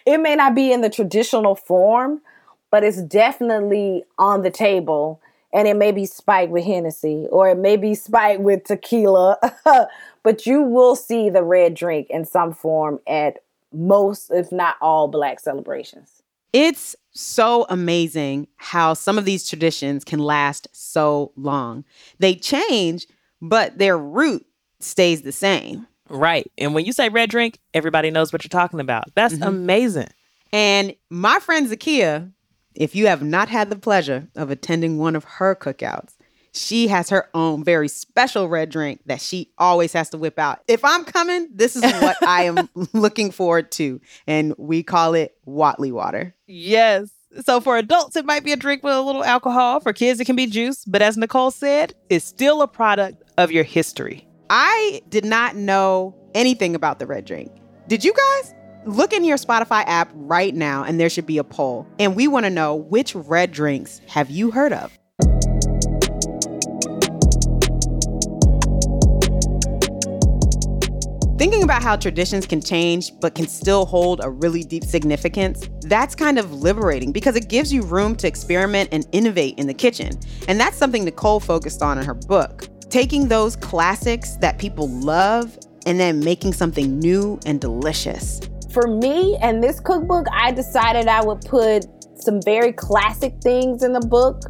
it 0.05 0.19
may 0.19 0.35
not 0.35 0.53
be 0.53 0.71
in 0.71 0.81
the 0.81 0.89
traditional 0.89 1.55
form, 1.55 2.21
but 2.71 2.83
it's 2.83 3.01
definitely 3.03 4.03
on 4.17 4.41
the 4.41 4.49
table. 4.49 5.21
And 5.53 5.67
it 5.67 5.75
may 5.75 5.91
be 5.91 6.05
spiked 6.05 6.51
with 6.51 6.63
Hennessy 6.63 7.27
or 7.29 7.49
it 7.49 7.57
may 7.57 7.75
be 7.75 7.93
spiked 7.93 8.41
with 8.41 8.63
tequila. 8.63 9.37
but 10.23 10.45
you 10.45 10.61
will 10.61 10.95
see 10.95 11.29
the 11.29 11.43
red 11.43 11.73
drink 11.73 12.07
in 12.09 12.25
some 12.25 12.53
form 12.53 12.99
at 13.05 13.39
most, 13.73 14.31
if 14.31 14.51
not 14.51 14.77
all, 14.81 15.09
black 15.09 15.41
celebrations. 15.41 16.23
It's 16.53 16.95
so 17.11 17.65
amazing 17.69 18.47
how 18.57 18.93
some 18.93 19.17
of 19.17 19.25
these 19.25 19.47
traditions 19.47 20.03
can 20.03 20.19
last 20.19 20.67
so 20.71 21.31
long. 21.35 21.85
They 22.19 22.35
change, 22.35 23.07
but 23.41 23.77
their 23.77 23.97
root 23.97 24.45
stays 24.79 25.21
the 25.21 25.31
same. 25.31 25.87
Right. 26.09 26.49
And 26.57 26.73
when 26.73 26.85
you 26.85 26.91
say 26.91 27.09
red 27.09 27.29
drink, 27.29 27.59
everybody 27.73 28.11
knows 28.11 28.33
what 28.33 28.43
you're 28.43 28.49
talking 28.49 28.81
about. 28.81 29.05
That's 29.15 29.35
mm-hmm. 29.35 29.43
amazing. 29.43 30.09
And 30.51 30.93
my 31.09 31.39
friend 31.39 31.69
Zakia, 31.69 32.31
if 32.75 32.95
you 32.95 33.07
have 33.07 33.23
not 33.23 33.49
had 33.49 33.69
the 33.69 33.75
pleasure 33.75 34.27
of 34.35 34.49
attending 34.49 34.97
one 34.97 35.15
of 35.15 35.23
her 35.23 35.55
cookouts, 35.55 36.15
she 36.53 36.87
has 36.87 37.09
her 37.09 37.29
own 37.33 37.63
very 37.63 37.87
special 37.87 38.49
red 38.49 38.69
drink 38.69 39.01
that 39.05 39.21
she 39.21 39.51
always 39.57 39.93
has 39.93 40.09
to 40.09 40.17
whip 40.17 40.37
out. 40.37 40.59
If 40.67 40.83
I'm 40.83 41.05
coming, 41.05 41.47
this 41.53 41.75
is 41.75 41.83
what 42.01 42.21
I 42.23 42.43
am 42.43 42.69
looking 42.93 43.31
forward 43.31 43.71
to. 43.73 44.01
And 44.27 44.53
we 44.57 44.83
call 44.83 45.13
it 45.13 45.37
Whatley 45.47 45.91
water. 45.91 46.35
Yes. 46.47 47.09
So 47.45 47.61
for 47.61 47.77
adults, 47.77 48.17
it 48.17 48.25
might 48.25 48.43
be 48.43 48.51
a 48.51 48.57
drink 48.57 48.83
with 48.83 48.93
a 48.93 49.01
little 49.01 49.23
alcohol. 49.23 49.79
For 49.79 49.93
kids, 49.93 50.19
it 50.19 50.25
can 50.25 50.35
be 50.35 50.47
juice. 50.47 50.83
But 50.83 51.01
as 51.01 51.15
Nicole 51.15 51.51
said, 51.51 51.93
it's 52.09 52.25
still 52.25 52.61
a 52.61 52.67
product 52.67 53.23
of 53.37 53.51
your 53.51 53.63
history. 53.63 54.27
I 54.49 55.01
did 55.07 55.23
not 55.23 55.55
know 55.55 56.13
anything 56.35 56.75
about 56.75 56.99
the 56.99 57.07
red 57.07 57.23
drink. 57.23 57.49
Did 57.87 58.03
you 58.03 58.13
guys? 58.13 58.53
Look 58.85 59.13
in 59.13 59.23
your 59.23 59.37
Spotify 59.37 59.83
app 59.85 60.09
right 60.15 60.55
now, 60.55 60.83
and 60.83 60.99
there 60.99 61.09
should 61.09 61.27
be 61.27 61.37
a 61.37 61.43
poll. 61.43 61.85
And 61.99 62.15
we 62.15 62.27
want 62.27 62.45
to 62.45 62.49
know 62.49 62.75
which 62.75 63.13
red 63.13 63.51
drinks 63.51 64.01
have 64.07 64.31
you 64.31 64.49
heard 64.49 64.73
of? 64.73 64.97
Thinking 71.37 71.61
about 71.61 71.83
how 71.83 71.95
traditions 71.95 72.47
can 72.47 72.59
change 72.59 73.11
but 73.19 73.35
can 73.35 73.47
still 73.47 73.85
hold 73.85 74.19
a 74.23 74.29
really 74.29 74.63
deep 74.63 74.83
significance, 74.83 75.69
that's 75.81 76.15
kind 76.15 76.39
of 76.39 76.51
liberating 76.51 77.11
because 77.11 77.35
it 77.35 77.49
gives 77.49 77.71
you 77.71 77.83
room 77.83 78.15
to 78.15 78.27
experiment 78.27 78.89
and 78.91 79.07
innovate 79.11 79.59
in 79.59 79.67
the 79.67 79.73
kitchen. 79.75 80.17
And 80.47 80.59
that's 80.59 80.77
something 80.77 81.05
Nicole 81.05 81.39
focused 81.39 81.83
on 81.83 81.99
in 81.99 82.05
her 82.05 82.15
book 82.15 82.67
taking 82.89 83.29
those 83.29 83.55
classics 83.55 84.35
that 84.37 84.57
people 84.57 84.89
love 84.89 85.57
and 85.85 85.99
then 85.99 86.19
making 86.19 86.51
something 86.51 86.99
new 86.99 87.39
and 87.45 87.61
delicious. 87.61 88.41
For 88.71 88.87
me 88.87 89.37
and 89.41 89.61
this 89.61 89.81
cookbook, 89.81 90.27
I 90.31 90.51
decided 90.51 91.07
I 91.09 91.23
would 91.23 91.41
put 91.41 91.85
some 92.15 92.41
very 92.41 92.71
classic 92.71 93.35
things 93.41 93.83
in 93.83 93.91
the 93.91 93.99
book, 93.99 94.43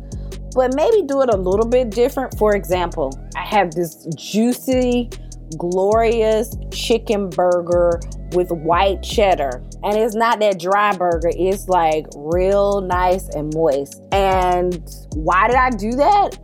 but 0.54 0.76
maybe 0.76 1.02
do 1.08 1.22
it 1.22 1.30
a 1.34 1.38
little 1.38 1.66
bit 1.66 1.90
different. 1.90 2.38
For 2.38 2.56
example, 2.56 3.18
I 3.36 3.44
have 3.46 3.72
this 3.72 4.06
juicy, 4.16 5.10
glorious 5.58 6.56
chicken 6.72 7.30
burger 7.30 8.00
with 8.34 8.52
white 8.52 9.02
cheddar. 9.02 9.64
And 9.84 9.98
it's 9.98 10.14
not 10.14 10.40
that 10.42 10.60
dry 10.60 10.96
burger, 10.96 11.32
it's 11.34 11.68
like 11.68 12.06
real 12.16 12.82
nice 12.82 13.28
and 13.30 13.52
moist. 13.56 14.04
And 14.12 14.88
why 15.16 15.48
did 15.48 15.56
I 15.56 15.72
do 15.72 15.92
that? 15.94 16.38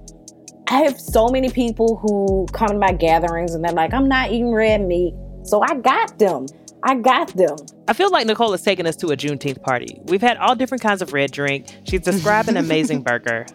I 0.70 0.80
have 0.80 1.00
so 1.00 1.30
many 1.30 1.50
people 1.50 1.98
who 1.98 2.48
come 2.54 2.70
to 2.70 2.78
my 2.78 2.92
gatherings 2.92 3.54
and 3.54 3.64
they're 3.64 3.72
like, 3.72 3.94
I'm 3.94 4.10
not 4.10 4.32
eating 4.32 4.52
red 4.52 4.82
meat. 4.82 5.14
So 5.44 5.62
I 5.62 5.76
got 5.76 6.18
them. 6.18 6.48
I 6.84 6.96
got 6.96 7.36
them. 7.36 7.58
I 7.88 7.94
feel 7.94 8.12
like 8.12 8.28
Nicole 8.28 8.54
is 8.54 8.62
taking 8.62 8.86
us 8.86 8.96
to 8.98 9.08
a 9.08 9.18
Juneteenth 9.18 9.62
party. 9.62 10.00
We've 10.06 10.22
had 10.22 10.38
all 10.38 10.56
different 10.56 10.84
kinds 10.84 11.02
of 11.02 11.12
red 11.14 11.32
drink. 11.32 11.68
She's 11.86 12.02
described 12.02 12.50
an 12.50 12.58
amazing 12.58 13.02
burger. 13.04 13.46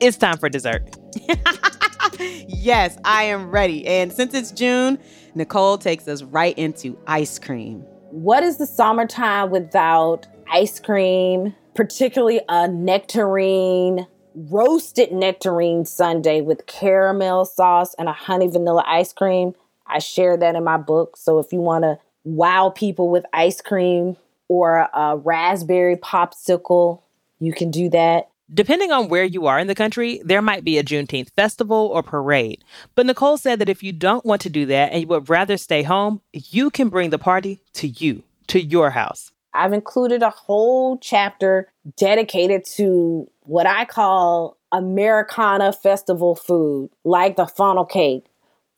It's 0.00 0.16
time 0.16 0.36
for 0.38 0.48
dessert. 0.48 0.96
yes, 2.18 2.98
I 3.04 3.24
am 3.24 3.50
ready. 3.50 3.86
And 3.86 4.12
since 4.12 4.34
it's 4.34 4.50
June, 4.50 4.98
Nicole 5.34 5.78
takes 5.78 6.08
us 6.08 6.22
right 6.22 6.56
into 6.58 6.98
ice 7.06 7.38
cream. 7.38 7.84
What 8.10 8.42
is 8.42 8.58
the 8.58 8.66
summertime 8.66 9.50
without 9.50 10.26
ice 10.50 10.80
cream, 10.80 11.54
particularly 11.74 12.40
a 12.48 12.68
nectarine, 12.68 14.06
roasted 14.34 15.12
nectarine 15.12 15.84
sundae 15.84 16.40
with 16.40 16.66
caramel 16.66 17.44
sauce 17.44 17.94
and 17.98 18.08
a 18.08 18.12
honey 18.12 18.48
vanilla 18.48 18.84
ice 18.86 19.12
cream? 19.12 19.54
I 19.86 20.00
share 20.00 20.36
that 20.36 20.56
in 20.56 20.64
my 20.64 20.78
book. 20.78 21.16
So 21.16 21.38
if 21.38 21.52
you 21.52 21.60
want 21.60 21.84
to 21.84 21.98
wow 22.24 22.70
people 22.70 23.10
with 23.10 23.24
ice 23.32 23.60
cream 23.60 24.16
or 24.48 24.88
a 24.92 25.16
raspberry 25.16 25.96
popsicle, 25.96 27.00
you 27.38 27.52
can 27.52 27.70
do 27.70 27.88
that. 27.90 28.28
Depending 28.52 28.92
on 28.92 29.08
where 29.08 29.24
you 29.24 29.46
are 29.46 29.58
in 29.58 29.66
the 29.66 29.74
country, 29.74 30.20
there 30.24 30.42
might 30.42 30.62
be 30.62 30.76
a 30.76 30.84
Juneteenth 30.84 31.30
festival 31.30 31.90
or 31.92 32.02
parade. 32.02 32.62
But 32.94 33.06
Nicole 33.06 33.38
said 33.38 33.58
that 33.60 33.70
if 33.70 33.82
you 33.82 33.92
don't 33.92 34.26
want 34.26 34.42
to 34.42 34.50
do 34.50 34.66
that 34.66 34.92
and 34.92 35.00
you 35.00 35.06
would 35.08 35.30
rather 35.30 35.56
stay 35.56 35.82
home, 35.82 36.20
you 36.32 36.70
can 36.70 36.90
bring 36.90 37.10
the 37.10 37.18
party 37.18 37.62
to 37.74 37.88
you, 37.88 38.24
to 38.48 38.60
your 38.60 38.90
house. 38.90 39.32
I've 39.54 39.72
included 39.72 40.22
a 40.22 40.30
whole 40.30 40.98
chapter 40.98 41.68
dedicated 41.96 42.64
to 42.76 43.30
what 43.42 43.66
I 43.66 43.84
call 43.86 44.58
Americana 44.70 45.72
festival 45.72 46.34
food, 46.34 46.90
like 47.04 47.36
the 47.36 47.46
funnel 47.46 47.84
cake, 47.84 48.26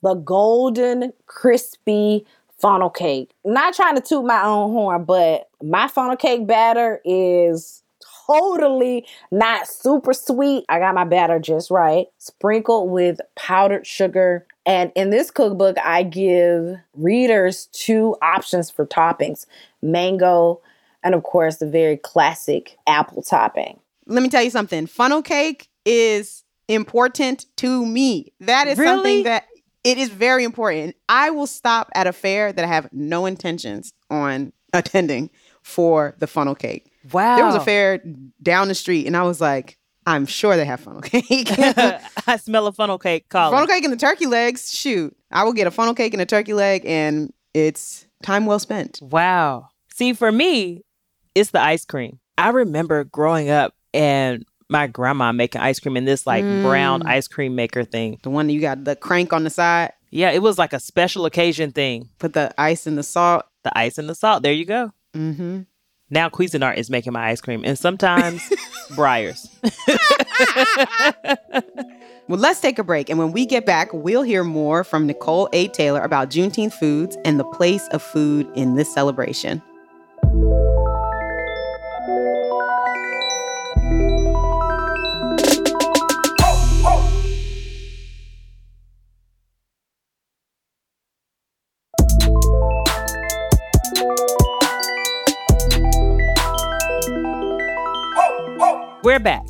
the 0.03 0.15
golden, 0.15 1.13
crispy 1.27 2.27
funnel 2.59 2.91
cake. 2.91 3.31
Not 3.45 3.75
trying 3.75 3.97
to 3.97 4.01
toot 4.01 4.25
my 4.25 4.43
own 4.45 4.73
horn, 4.73 5.05
but 5.05 5.49
my 5.63 5.89
funnel 5.89 6.17
cake 6.17 6.47
batter 6.47 7.01
is 7.05 7.83
totally 8.27 9.07
not 9.31 9.69
super 9.69 10.13
sweet. 10.13 10.65
I 10.69 10.79
got 10.79 10.95
my 10.95 11.05
batter 11.05 11.39
just 11.39 11.71
right, 11.71 12.07
sprinkled 12.19 12.91
with 12.91 13.21
powdered 13.37 13.87
sugar. 13.87 14.47
And 14.67 14.93
in 14.95 15.11
this 15.11 15.31
cookbook, 15.31 15.77
I 15.79 16.03
give 16.05 16.77
readers 16.95 17.67
two 17.73 18.17
options 18.23 18.71
for 18.71 18.87
toppings 18.87 19.47
mango, 19.83 20.61
and 21.03 21.15
of 21.15 21.23
course, 21.23 21.57
the 21.57 21.69
very 21.69 21.99
classic 21.99 22.79
apple 22.87 23.23
topping. 23.23 23.79
Let 24.07 24.23
me 24.23 24.29
tell 24.31 24.43
you 24.43 24.51
something 24.51 24.87
funnel 24.87 25.23
cake 25.23 25.69
is 25.85 26.45
important 26.69 27.45
to 27.57 27.85
me. 27.85 28.33
That 28.41 28.69
is 28.69 28.79
Really? 28.79 28.95
something 28.97 29.23
that 29.25 29.45
it 29.85 29.99
is 29.99 30.09
very 30.09 30.45
important. 30.45 30.97
I 31.09 31.31
will 31.31 31.47
stop 31.47 31.91
at 31.95 32.07
a 32.07 32.12
fair 32.12 32.53
that 32.53 32.64
I 32.64 32.69
have 32.69 32.88
no 32.93 33.26
intentions 33.26 33.93
on 34.11 34.53
attending 34.73 35.31
for 35.62 36.14
the 36.19 36.26
funnel 36.26 36.55
cake. 36.55 36.91
Wow. 37.12 37.37
There 37.37 37.45
was 37.47 37.55
a 37.55 37.61
fair 37.61 38.03
down 38.43 38.69
the 38.69 38.75
street, 38.75 39.07
and 39.07 39.17
I 39.17 39.23
was 39.23 39.41
like, 39.41 39.79
I'm 40.07 40.26
sure 40.26 40.57
they 40.57 40.64
have 40.64 40.81
funnel 40.81 41.00
cake. 41.03 41.25
I 42.26 42.37
smell 42.37 42.67
a 42.67 42.73
funnel 42.73 42.99
cake 42.99 43.29
calling. 43.29 43.55
funnel 43.55 43.69
cake 43.69 43.85
and 43.85 43.93
the 43.93 43.99
turkey 43.99 44.26
legs. 44.26 44.73
Shoot, 44.73 45.17
I 45.31 45.45
will 45.45 45.53
get 45.53 45.67
a 45.67 45.71
funnel 45.71 45.95
cake 45.95 46.12
and 46.14 46.23
a 46.23 46.26
turkey 46.26 46.55
leg, 46.55 46.85
and 46.87 47.33
it's 47.53 48.07
time 48.23 48.47
well 48.47 48.59
spent. 48.59 48.99
Wow. 49.03 49.69
See, 49.93 50.12
for 50.12 50.33
me, 50.33 50.83
it's 51.35 51.50
the 51.50 51.61
ice 51.61 51.85
cream. 51.85 52.19
I 52.37 52.50
remember 52.50 53.05
growing 53.05 53.49
up 53.50 53.75
and 53.93 54.45
my 54.68 54.87
grandma 54.87 55.33
making 55.33 55.61
ice 55.61 55.78
cream 55.80 55.97
in 55.97 56.04
this 56.04 56.26
like 56.26 56.42
brown 56.62 57.02
Mm. 57.02 57.06
ice 57.09 57.28
cream 57.28 57.54
maker 57.54 57.85
thing. 57.85 58.18
The 58.23 58.30
one 58.30 58.47
that 58.47 58.52
you 58.54 58.61
got 58.61 58.85
the 58.85 58.97
crank 58.97 59.33
on 59.33 59.44
the 59.44 59.50
side, 59.50 59.92
Yeah, 60.11 60.30
it 60.30 60.42
was 60.42 60.59
like 60.59 60.73
a 60.73 60.80
special 60.80 61.26
occasion 61.26 61.73
thing. 61.73 62.09
put 62.18 62.33
the 62.33 62.52
ice 62.59 62.87
and 62.87 62.97
the 62.97 63.02
salt. 63.02 63.44
The 63.64 63.76
ice 63.78 63.99
and 63.99 64.09
the 64.09 64.14
salt. 64.14 64.42
There 64.42 64.52
you 64.52 64.64
go. 64.64 64.92
Mm-hmm. 65.14 65.61
Now 66.11 66.28
Cuisinart 66.28 66.76
is 66.76 66.90
making 66.90 67.12
my 67.12 67.28
ice 67.30 67.40
cream 67.40 67.62
and 67.64 67.78
sometimes 67.78 68.42
Breyers. 68.90 69.49
Well, 72.26 72.40
let's 72.40 72.59
take 72.59 72.78
a 72.78 72.85
break. 72.85 73.11
And 73.11 73.18
when 73.18 73.33
we 73.33 73.44
get 73.44 73.66
back, 73.66 73.92
we'll 73.92 74.23
hear 74.23 74.44
more 74.44 74.83
from 74.83 75.06
Nicole 75.06 75.47
A. 75.52 75.68
Taylor 75.68 76.00
about 76.00 76.30
Juneteenth 76.30 76.73
foods 76.73 77.18
and 77.23 77.38
the 77.38 77.44
place 77.44 77.87
of 77.88 78.02
food 78.02 78.50
in 78.54 78.76
this 78.76 78.92
celebration. 78.92 79.61
We're 99.05 99.21
back. 99.21 99.47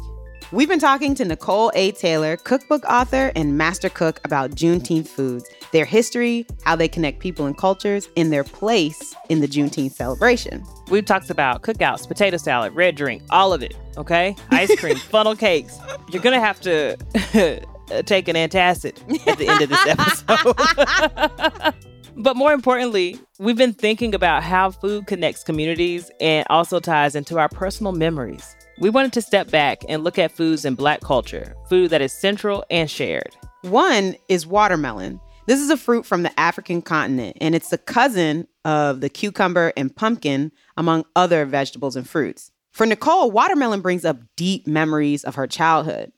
We've 0.50 0.68
been 0.68 0.80
talking 0.80 1.14
to 1.14 1.24
Nicole 1.24 1.70
A. 1.76 1.92
Taylor, 1.92 2.36
cookbook 2.36 2.84
author 2.86 3.30
and 3.36 3.56
master 3.56 3.88
cook, 3.88 4.20
about 4.24 4.50
Juneteenth 4.50 5.06
foods, 5.06 5.48
their 5.70 5.84
history, 5.84 6.44
how 6.64 6.74
they 6.74 6.88
connect 6.88 7.20
people 7.20 7.46
and 7.46 7.56
cultures, 7.56 8.08
and 8.16 8.32
their 8.32 8.42
place 8.42 9.14
in 9.28 9.40
the 9.40 9.46
Juneteenth 9.46 9.92
celebration. 9.92 10.64
We've 10.90 11.04
talked 11.04 11.30
about 11.30 11.62
cookouts, 11.62 12.08
potato 12.08 12.36
salad, 12.36 12.74
red 12.74 12.96
drink, 12.96 13.22
all 13.30 13.52
of 13.52 13.62
it. 13.62 13.76
Okay, 13.96 14.34
ice 14.50 14.74
cream, 14.74 14.96
funnel 15.12 15.36
cakes. 15.36 15.78
You're 16.10 16.20
gonna 16.20 16.40
have 16.40 16.60
to 16.62 16.96
take 18.06 18.26
an 18.26 18.34
antacid 18.34 18.98
at 19.28 19.38
the 19.38 19.46
end 19.46 19.62
of 19.62 19.68
this 19.68 19.86
episode. 19.86 21.74
but 22.16 22.36
more 22.36 22.52
importantly, 22.52 23.20
we've 23.38 23.56
been 23.56 23.72
thinking 23.72 24.16
about 24.16 24.42
how 24.42 24.72
food 24.72 25.06
connects 25.06 25.44
communities 25.44 26.10
and 26.20 26.44
also 26.50 26.80
ties 26.80 27.14
into 27.14 27.38
our 27.38 27.48
personal 27.48 27.92
memories. 27.92 28.56
We 28.78 28.90
wanted 28.90 29.12
to 29.12 29.22
step 29.22 29.50
back 29.50 29.84
and 29.88 30.02
look 30.02 30.18
at 30.18 30.32
foods 30.32 30.64
in 30.64 30.74
Black 30.74 31.00
culture, 31.00 31.54
food 31.68 31.90
that 31.90 32.02
is 32.02 32.12
central 32.12 32.64
and 32.70 32.90
shared. 32.90 33.36
One 33.62 34.16
is 34.28 34.48
watermelon. 34.48 35.20
This 35.46 35.60
is 35.60 35.70
a 35.70 35.76
fruit 35.76 36.04
from 36.04 36.24
the 36.24 36.40
African 36.40 36.82
continent, 36.82 37.36
and 37.40 37.54
it's 37.54 37.68
the 37.68 37.78
cousin 37.78 38.48
of 38.64 39.00
the 39.00 39.08
cucumber 39.08 39.72
and 39.76 39.94
pumpkin, 39.94 40.50
among 40.76 41.04
other 41.14 41.44
vegetables 41.44 41.94
and 41.94 42.08
fruits. 42.08 42.50
For 42.72 42.84
Nicole, 42.84 43.30
watermelon 43.30 43.80
brings 43.80 44.04
up 44.04 44.18
deep 44.34 44.66
memories 44.66 45.22
of 45.22 45.36
her 45.36 45.46
childhood. 45.46 46.10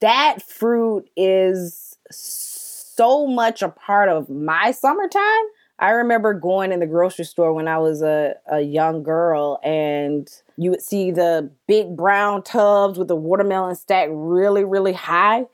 That 0.00 0.42
fruit 0.42 1.10
is 1.16 1.96
so 2.10 3.26
much 3.26 3.62
a 3.62 3.68
part 3.68 4.08
of 4.08 4.30
my 4.30 4.70
summertime. 4.70 5.44
I 5.78 5.90
remember 5.90 6.32
going 6.32 6.72
in 6.72 6.80
the 6.80 6.86
grocery 6.86 7.26
store 7.26 7.52
when 7.52 7.68
I 7.68 7.78
was 7.78 8.00
a, 8.00 8.34
a 8.50 8.60
young 8.60 9.02
girl, 9.02 9.60
and 9.62 10.26
you 10.56 10.70
would 10.70 10.80
see 10.80 11.10
the 11.10 11.50
big 11.66 11.94
brown 11.94 12.42
tubs 12.42 12.98
with 12.98 13.08
the 13.08 13.16
watermelon 13.16 13.76
stacked 13.76 14.10
really, 14.12 14.64
really 14.64 14.94
high. 14.94 15.44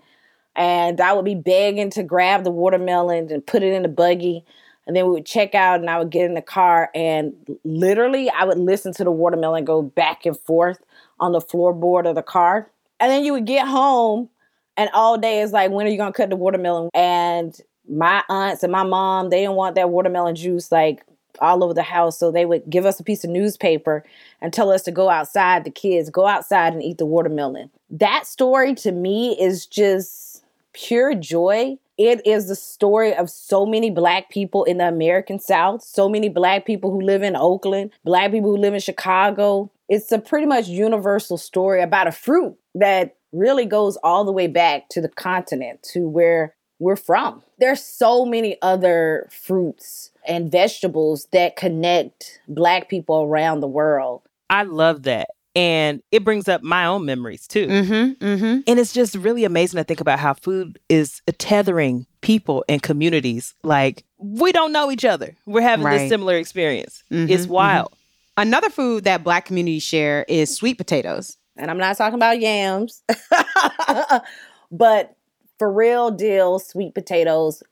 And 0.55 1.01
I 1.01 1.13
would 1.13 1.25
be 1.25 1.35
begging 1.35 1.91
to 1.91 2.03
grab 2.03 2.45
the 2.45 2.51
watermelon 2.51 3.33
and 3.33 3.45
put 3.45 3.63
it 3.63 3.73
in 3.73 3.83
the 3.83 3.89
buggy. 3.89 4.45
And 4.87 4.95
then 4.95 5.07
we 5.07 5.13
would 5.13 5.27
check 5.27 5.55
out, 5.55 5.81
and 5.81 5.91
I 5.91 5.99
would 5.99 6.11
get 6.11 6.25
in 6.25 6.35
the 6.35 6.43
car, 6.43 6.91
and 6.95 7.33
literally, 7.65 8.31
I 8.31 8.45
would 8.45 8.59
listen 8.59 8.93
to 8.95 9.05
the 9.05 9.13
watermelon 9.13 9.65
go 9.65 9.83
back 9.83 10.27
and 10.27 10.39
forth 10.39 10.79
on 11.19 11.33
the 11.33 11.41
floorboard 11.41 12.09
of 12.09 12.15
the 12.15 12.23
car. 12.23 12.71
And 13.01 13.11
then 13.11 13.25
you 13.25 13.33
would 13.33 13.47
get 13.47 13.67
home, 13.67 14.29
and 14.77 14.91
all 14.93 15.19
day 15.19 15.41
is 15.41 15.53
like, 15.53 15.71
when 15.71 15.87
are 15.87 15.91
you 15.91 15.97
gonna 15.97 16.13
cut 16.13 16.31
the 16.31 16.37
watermelon? 16.37 16.91
And 16.95 17.57
my 17.89 18.23
aunts 18.29 18.63
and 18.63 18.73
my 18.73 18.85
mom, 18.85 19.31
they 19.31 19.41
didn't 19.41 19.57
want 19.57 19.75
that 19.75 19.91
watermelon 19.91 20.35
juice 20.35 20.71
like 20.71 21.05
all 21.41 21.65
over 21.65 21.75
the 21.75 21.83
house. 21.83 22.19
So 22.19 22.31
they 22.31 22.45
would 22.45 22.69
give 22.69 22.87
us 22.87 23.01
a 23.01 23.05
piece 23.05 23.25
of 23.25 23.31
newspaper 23.31 24.05
and 24.41 24.53
tell 24.53 24.71
us 24.71 24.83
to 24.83 24.91
go 24.91 25.09
outside, 25.09 25.65
the 25.65 25.71
kids, 25.71 26.11
go 26.11 26.27
outside 26.27 26.73
and 26.73 26.83
eat 26.83 26.99
the 26.99 27.07
watermelon. 27.07 27.71
That 27.91 28.27
story 28.27 28.75
to 28.77 28.93
me 28.93 29.39
is 29.41 29.67
just 29.67 30.45
pure 30.73 31.15
joy. 31.15 31.79
It 31.99 32.27
is 32.27 32.49
the 32.49 32.57
story 32.57 33.15
of 33.15 33.29
so 33.29 33.67
many 33.67 33.91
black 33.91 34.31
people 34.31 34.65
in 34.65 34.79
the 34.79 34.89
American 34.89 35.39
South, 35.39 35.83
so 35.83 36.09
many 36.09 36.29
black 36.29 36.65
people 36.65 36.91
who 36.91 37.01
live 37.01 37.23
in 37.23 37.37
Oakland, 37.37 37.91
black 38.05 38.31
people 38.31 38.51
who 38.51 38.57
live 38.57 38.75
in 38.75 38.81
Chicago. 38.81 39.71
It's 39.89 40.11
a 40.11 40.19
pretty 40.19 40.47
much 40.47 40.69
universal 40.69 41.37
story 41.37 41.83
about 41.83 42.07
a 42.07 42.13
fruit 42.13 42.57
that 42.75 43.17
really 43.33 43.67
goes 43.67 43.97
all 44.03 44.25
the 44.25 44.33
way 44.33 44.47
back 44.47 44.89
to 44.91 45.01
the 45.01 45.09
continent, 45.09 45.83
to 45.93 46.09
where 46.09 46.55
we're 46.83 46.97
from. 46.97 47.43
There's 47.59 47.83
so 47.83 48.25
many 48.27 48.57
other 48.61 49.29
fruits 49.31 50.11
and 50.27 50.51
vegetables 50.51 51.29
that 51.33 51.57
connect 51.57 52.41
black 52.49 52.89
people 52.89 53.23
around 53.23 53.61
the 53.61 53.69
world. 53.69 54.23
I 54.51 54.65
love 54.65 55.05
that. 55.05 55.29
And 55.55 56.03
it 56.11 56.25
brings 56.25 56.49
up 56.49 56.63
my 56.63 56.87
own 56.87 57.05
memories 57.05 57.47
too. 57.47 57.67
Mm-hmm. 57.67 58.25
Mm-hmm. 58.25 58.61
And 58.67 58.81
it's 58.81 58.93
just 58.93 59.15
really 59.15 59.45
amazing 59.45 59.79
to 59.79 59.85
think 59.85 60.01
about 60.01 60.19
how 60.19 60.33
food 60.35 60.79
is 60.89 61.21
tethering 61.39 62.07
people 62.23 62.65
and 62.69 62.83
communities. 62.83 63.55
Like, 63.63 64.03
we 64.19 64.51
don't 64.53 64.73
know 64.73 64.91
each 64.91 65.05
other. 65.05 65.37
We're 65.47 65.61
having 65.61 65.85
Right. 65.85 65.99
this 65.99 66.09
similar 66.09 66.37
experience. 66.37 67.05
Mhm, 67.13 67.29
It's 67.31 67.47
wild. 67.47 67.93
Another 68.39 68.71
food 68.71 69.05
that 69.05 69.23
black 69.23 69.45
communities 69.45 69.83
share 69.83 70.25
is 70.27 70.55
sweet 70.55 70.79
potatoes. 70.79 71.37
And 71.59 71.71
I'm 71.71 71.77
not 71.77 71.99
talking 71.99 72.15
about 72.15 72.41
yams, 72.41 73.03
but 74.71 75.15
for 75.63 75.71
real 75.71 76.11
deal 76.11 76.59
sweet 76.59 76.93
potatoes. 76.93 77.63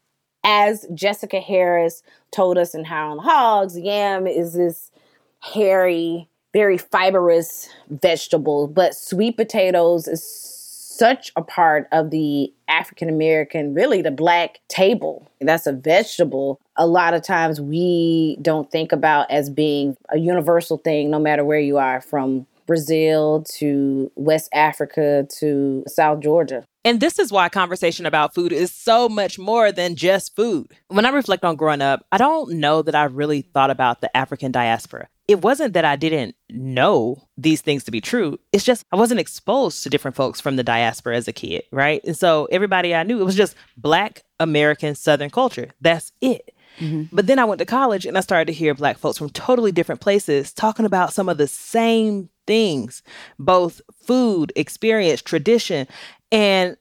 As 0.45 0.87
Jessica 0.95 1.41
Harris 1.41 2.05
told 2.31 2.57
us 2.57 2.73
in 2.73 2.85
High 2.85 3.01
on 3.01 3.17
the 3.17 3.25
Hogs, 3.25 3.77
yam 3.77 4.29
is 4.29 4.53
this 4.53 4.93
hairy, 5.41 6.29
very 6.53 6.79
fibrous 6.79 7.69
vegetable, 7.89 8.69
but 8.69 8.95
sweet 8.95 9.37
potatoes 9.37 10.07
is 10.07 10.25
such 10.25 11.33
a 11.35 11.43
part 11.43 11.89
of 11.91 12.11
the 12.11 12.53
African 12.69 13.09
American, 13.09 13.75
really 13.75 14.03
the 14.03 14.13
black 14.13 14.61
table. 14.69 15.29
That's 15.41 15.67
a 15.67 15.73
vegetable. 15.73 16.61
A 16.77 16.87
lot 16.87 17.13
of 17.13 17.25
times 17.25 17.61
we 17.61 18.39
don't 18.41 18.71
think 18.71 18.93
about 18.93 19.29
as 19.33 19.51
being 19.51 19.97
a 20.11 20.19
universal 20.21 20.79
thing, 20.79 21.11
no 21.11 21.19
matter 21.19 21.45
where 21.45 21.59
you 21.59 21.77
are 21.77 22.01
from 22.01 22.47
Brazil 22.69 23.45
to 23.57 24.13
West 24.15 24.49
Africa 24.55 25.27
to 25.41 25.83
South 25.89 26.21
Georgia. 26.21 26.65
And 26.85 27.01
this 27.01 27.19
is 27.19 27.31
why 27.31 27.49
conversation 27.49 28.07
about 28.07 28.35
food 28.35 28.53
is 28.53 28.73
so 28.73 29.09
much 29.09 29.39
more 29.39 29.71
than 29.71 29.97
just 29.97 30.35
food. 30.35 30.73
When 30.89 31.05
I 31.05 31.11
reflect 31.11 31.45
on 31.45 31.57
growing 31.57 31.83
up, 31.83 32.07
I 32.11 32.19
don't 32.19 32.53
know 32.53 32.83
that 32.83 32.95
I 32.95 33.05
really 33.05 33.43
thought 33.43 33.71
about 33.71 34.01
the 34.01 34.15
African 34.17 34.51
diaspora 34.51 35.09
it 35.31 35.43
wasn't 35.43 35.75
that 35.75 35.85
I 35.85 35.95
didn't 35.95 36.35
know 36.49 37.23
these 37.37 37.61
things 37.61 37.85
to 37.85 37.93
be 37.93 38.01
true. 38.01 38.37
It's 38.51 38.65
just 38.65 38.85
I 38.91 38.97
wasn't 38.97 39.21
exposed 39.21 39.85
to 39.85 39.89
different 39.89 40.17
folks 40.17 40.41
from 40.41 40.57
the 40.57 40.65
diaspora 40.65 41.17
as 41.17 41.29
a 41.29 41.33
kid, 41.33 41.63
right? 41.71 42.03
And 42.05 42.17
so 42.17 42.49
everybody 42.51 42.97
I 42.97 43.05
knew, 43.05 43.21
it 43.21 43.25
was 43.25 43.37
just 43.37 43.55
Black 43.77 44.25
American 44.41 44.97
Southern 44.97 45.31
culture. 45.31 45.71
That's 45.81 46.11
it. 46.21 46.53
Mm-hmm. 46.81 47.15
But 47.15 47.29
then 47.29 47.39
I 47.39 47.45
went 47.45 47.61
to 47.61 47.65
college 47.65 48.07
and 48.07 48.19
I 48.19 48.23
started 48.23 48.47
to 48.47 48.53
hear 48.53 48.75
Black 48.75 48.99
folks 48.99 49.19
from 49.19 49.31
totally 49.31 49.71
different 49.71 50.01
places 50.01 50.53
talking 50.53 50.85
about 50.85 51.13
some 51.13 51.29
of 51.29 51.39
the 51.39 51.47
same 51.47 52.29
things, 52.49 53.05
both 53.39 53.81
food, 54.05 54.53
experience, 54.57 55.23
tradition. 55.23 55.87
And 56.33 56.77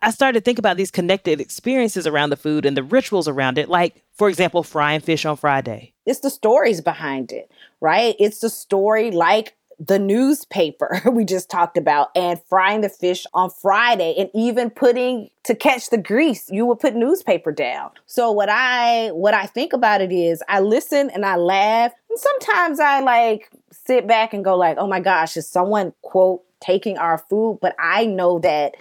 I 0.00 0.10
started 0.10 0.40
to 0.40 0.44
think 0.44 0.58
about 0.58 0.76
these 0.76 0.90
connected 0.90 1.40
experiences 1.40 2.06
around 2.06 2.30
the 2.30 2.36
food 2.36 2.64
and 2.64 2.76
the 2.76 2.82
rituals 2.82 3.26
around 3.26 3.58
it, 3.58 3.68
like, 3.68 4.02
for 4.14 4.28
example, 4.28 4.62
frying 4.62 5.00
fish 5.00 5.24
on 5.24 5.36
Friday. 5.36 5.92
It's 6.06 6.20
the 6.20 6.30
stories 6.30 6.80
behind 6.80 7.32
it, 7.32 7.50
right? 7.80 8.14
It's 8.18 8.38
the 8.40 8.50
story 8.50 9.10
like 9.10 9.54
the 9.78 9.98
newspaper 9.98 11.00
we 11.10 11.24
just 11.24 11.48
talked 11.48 11.78
about 11.78 12.08
and 12.16 12.40
frying 12.48 12.80
the 12.80 12.88
fish 12.88 13.26
on 13.32 13.50
Friday 13.50 14.14
and 14.18 14.28
even 14.34 14.70
putting 14.70 15.30
to 15.44 15.54
catch 15.54 15.90
the 15.90 15.98
grease 15.98 16.50
you 16.50 16.66
would 16.66 16.80
put 16.80 16.96
newspaper 16.96 17.52
down. 17.52 17.90
So 18.06 18.32
what 18.32 18.48
I 18.48 19.08
what 19.12 19.34
I 19.34 19.46
think 19.46 19.72
about 19.72 20.00
it 20.00 20.10
is 20.10 20.42
I 20.48 20.60
listen 20.60 21.10
and 21.10 21.24
I 21.24 21.36
laugh 21.36 21.92
and 22.10 22.18
sometimes 22.18 22.80
I 22.80 23.00
like 23.00 23.50
sit 23.70 24.06
back 24.08 24.34
and 24.34 24.44
go 24.44 24.56
like, 24.56 24.78
"Oh 24.78 24.88
my 24.88 25.00
gosh, 25.00 25.36
is 25.36 25.48
someone 25.48 25.92
quote 26.02 26.42
taking 26.60 26.98
our 26.98 27.18
food?" 27.18 27.58
But 27.60 27.74
I 27.78 28.06
know 28.06 28.38
that 28.40 28.76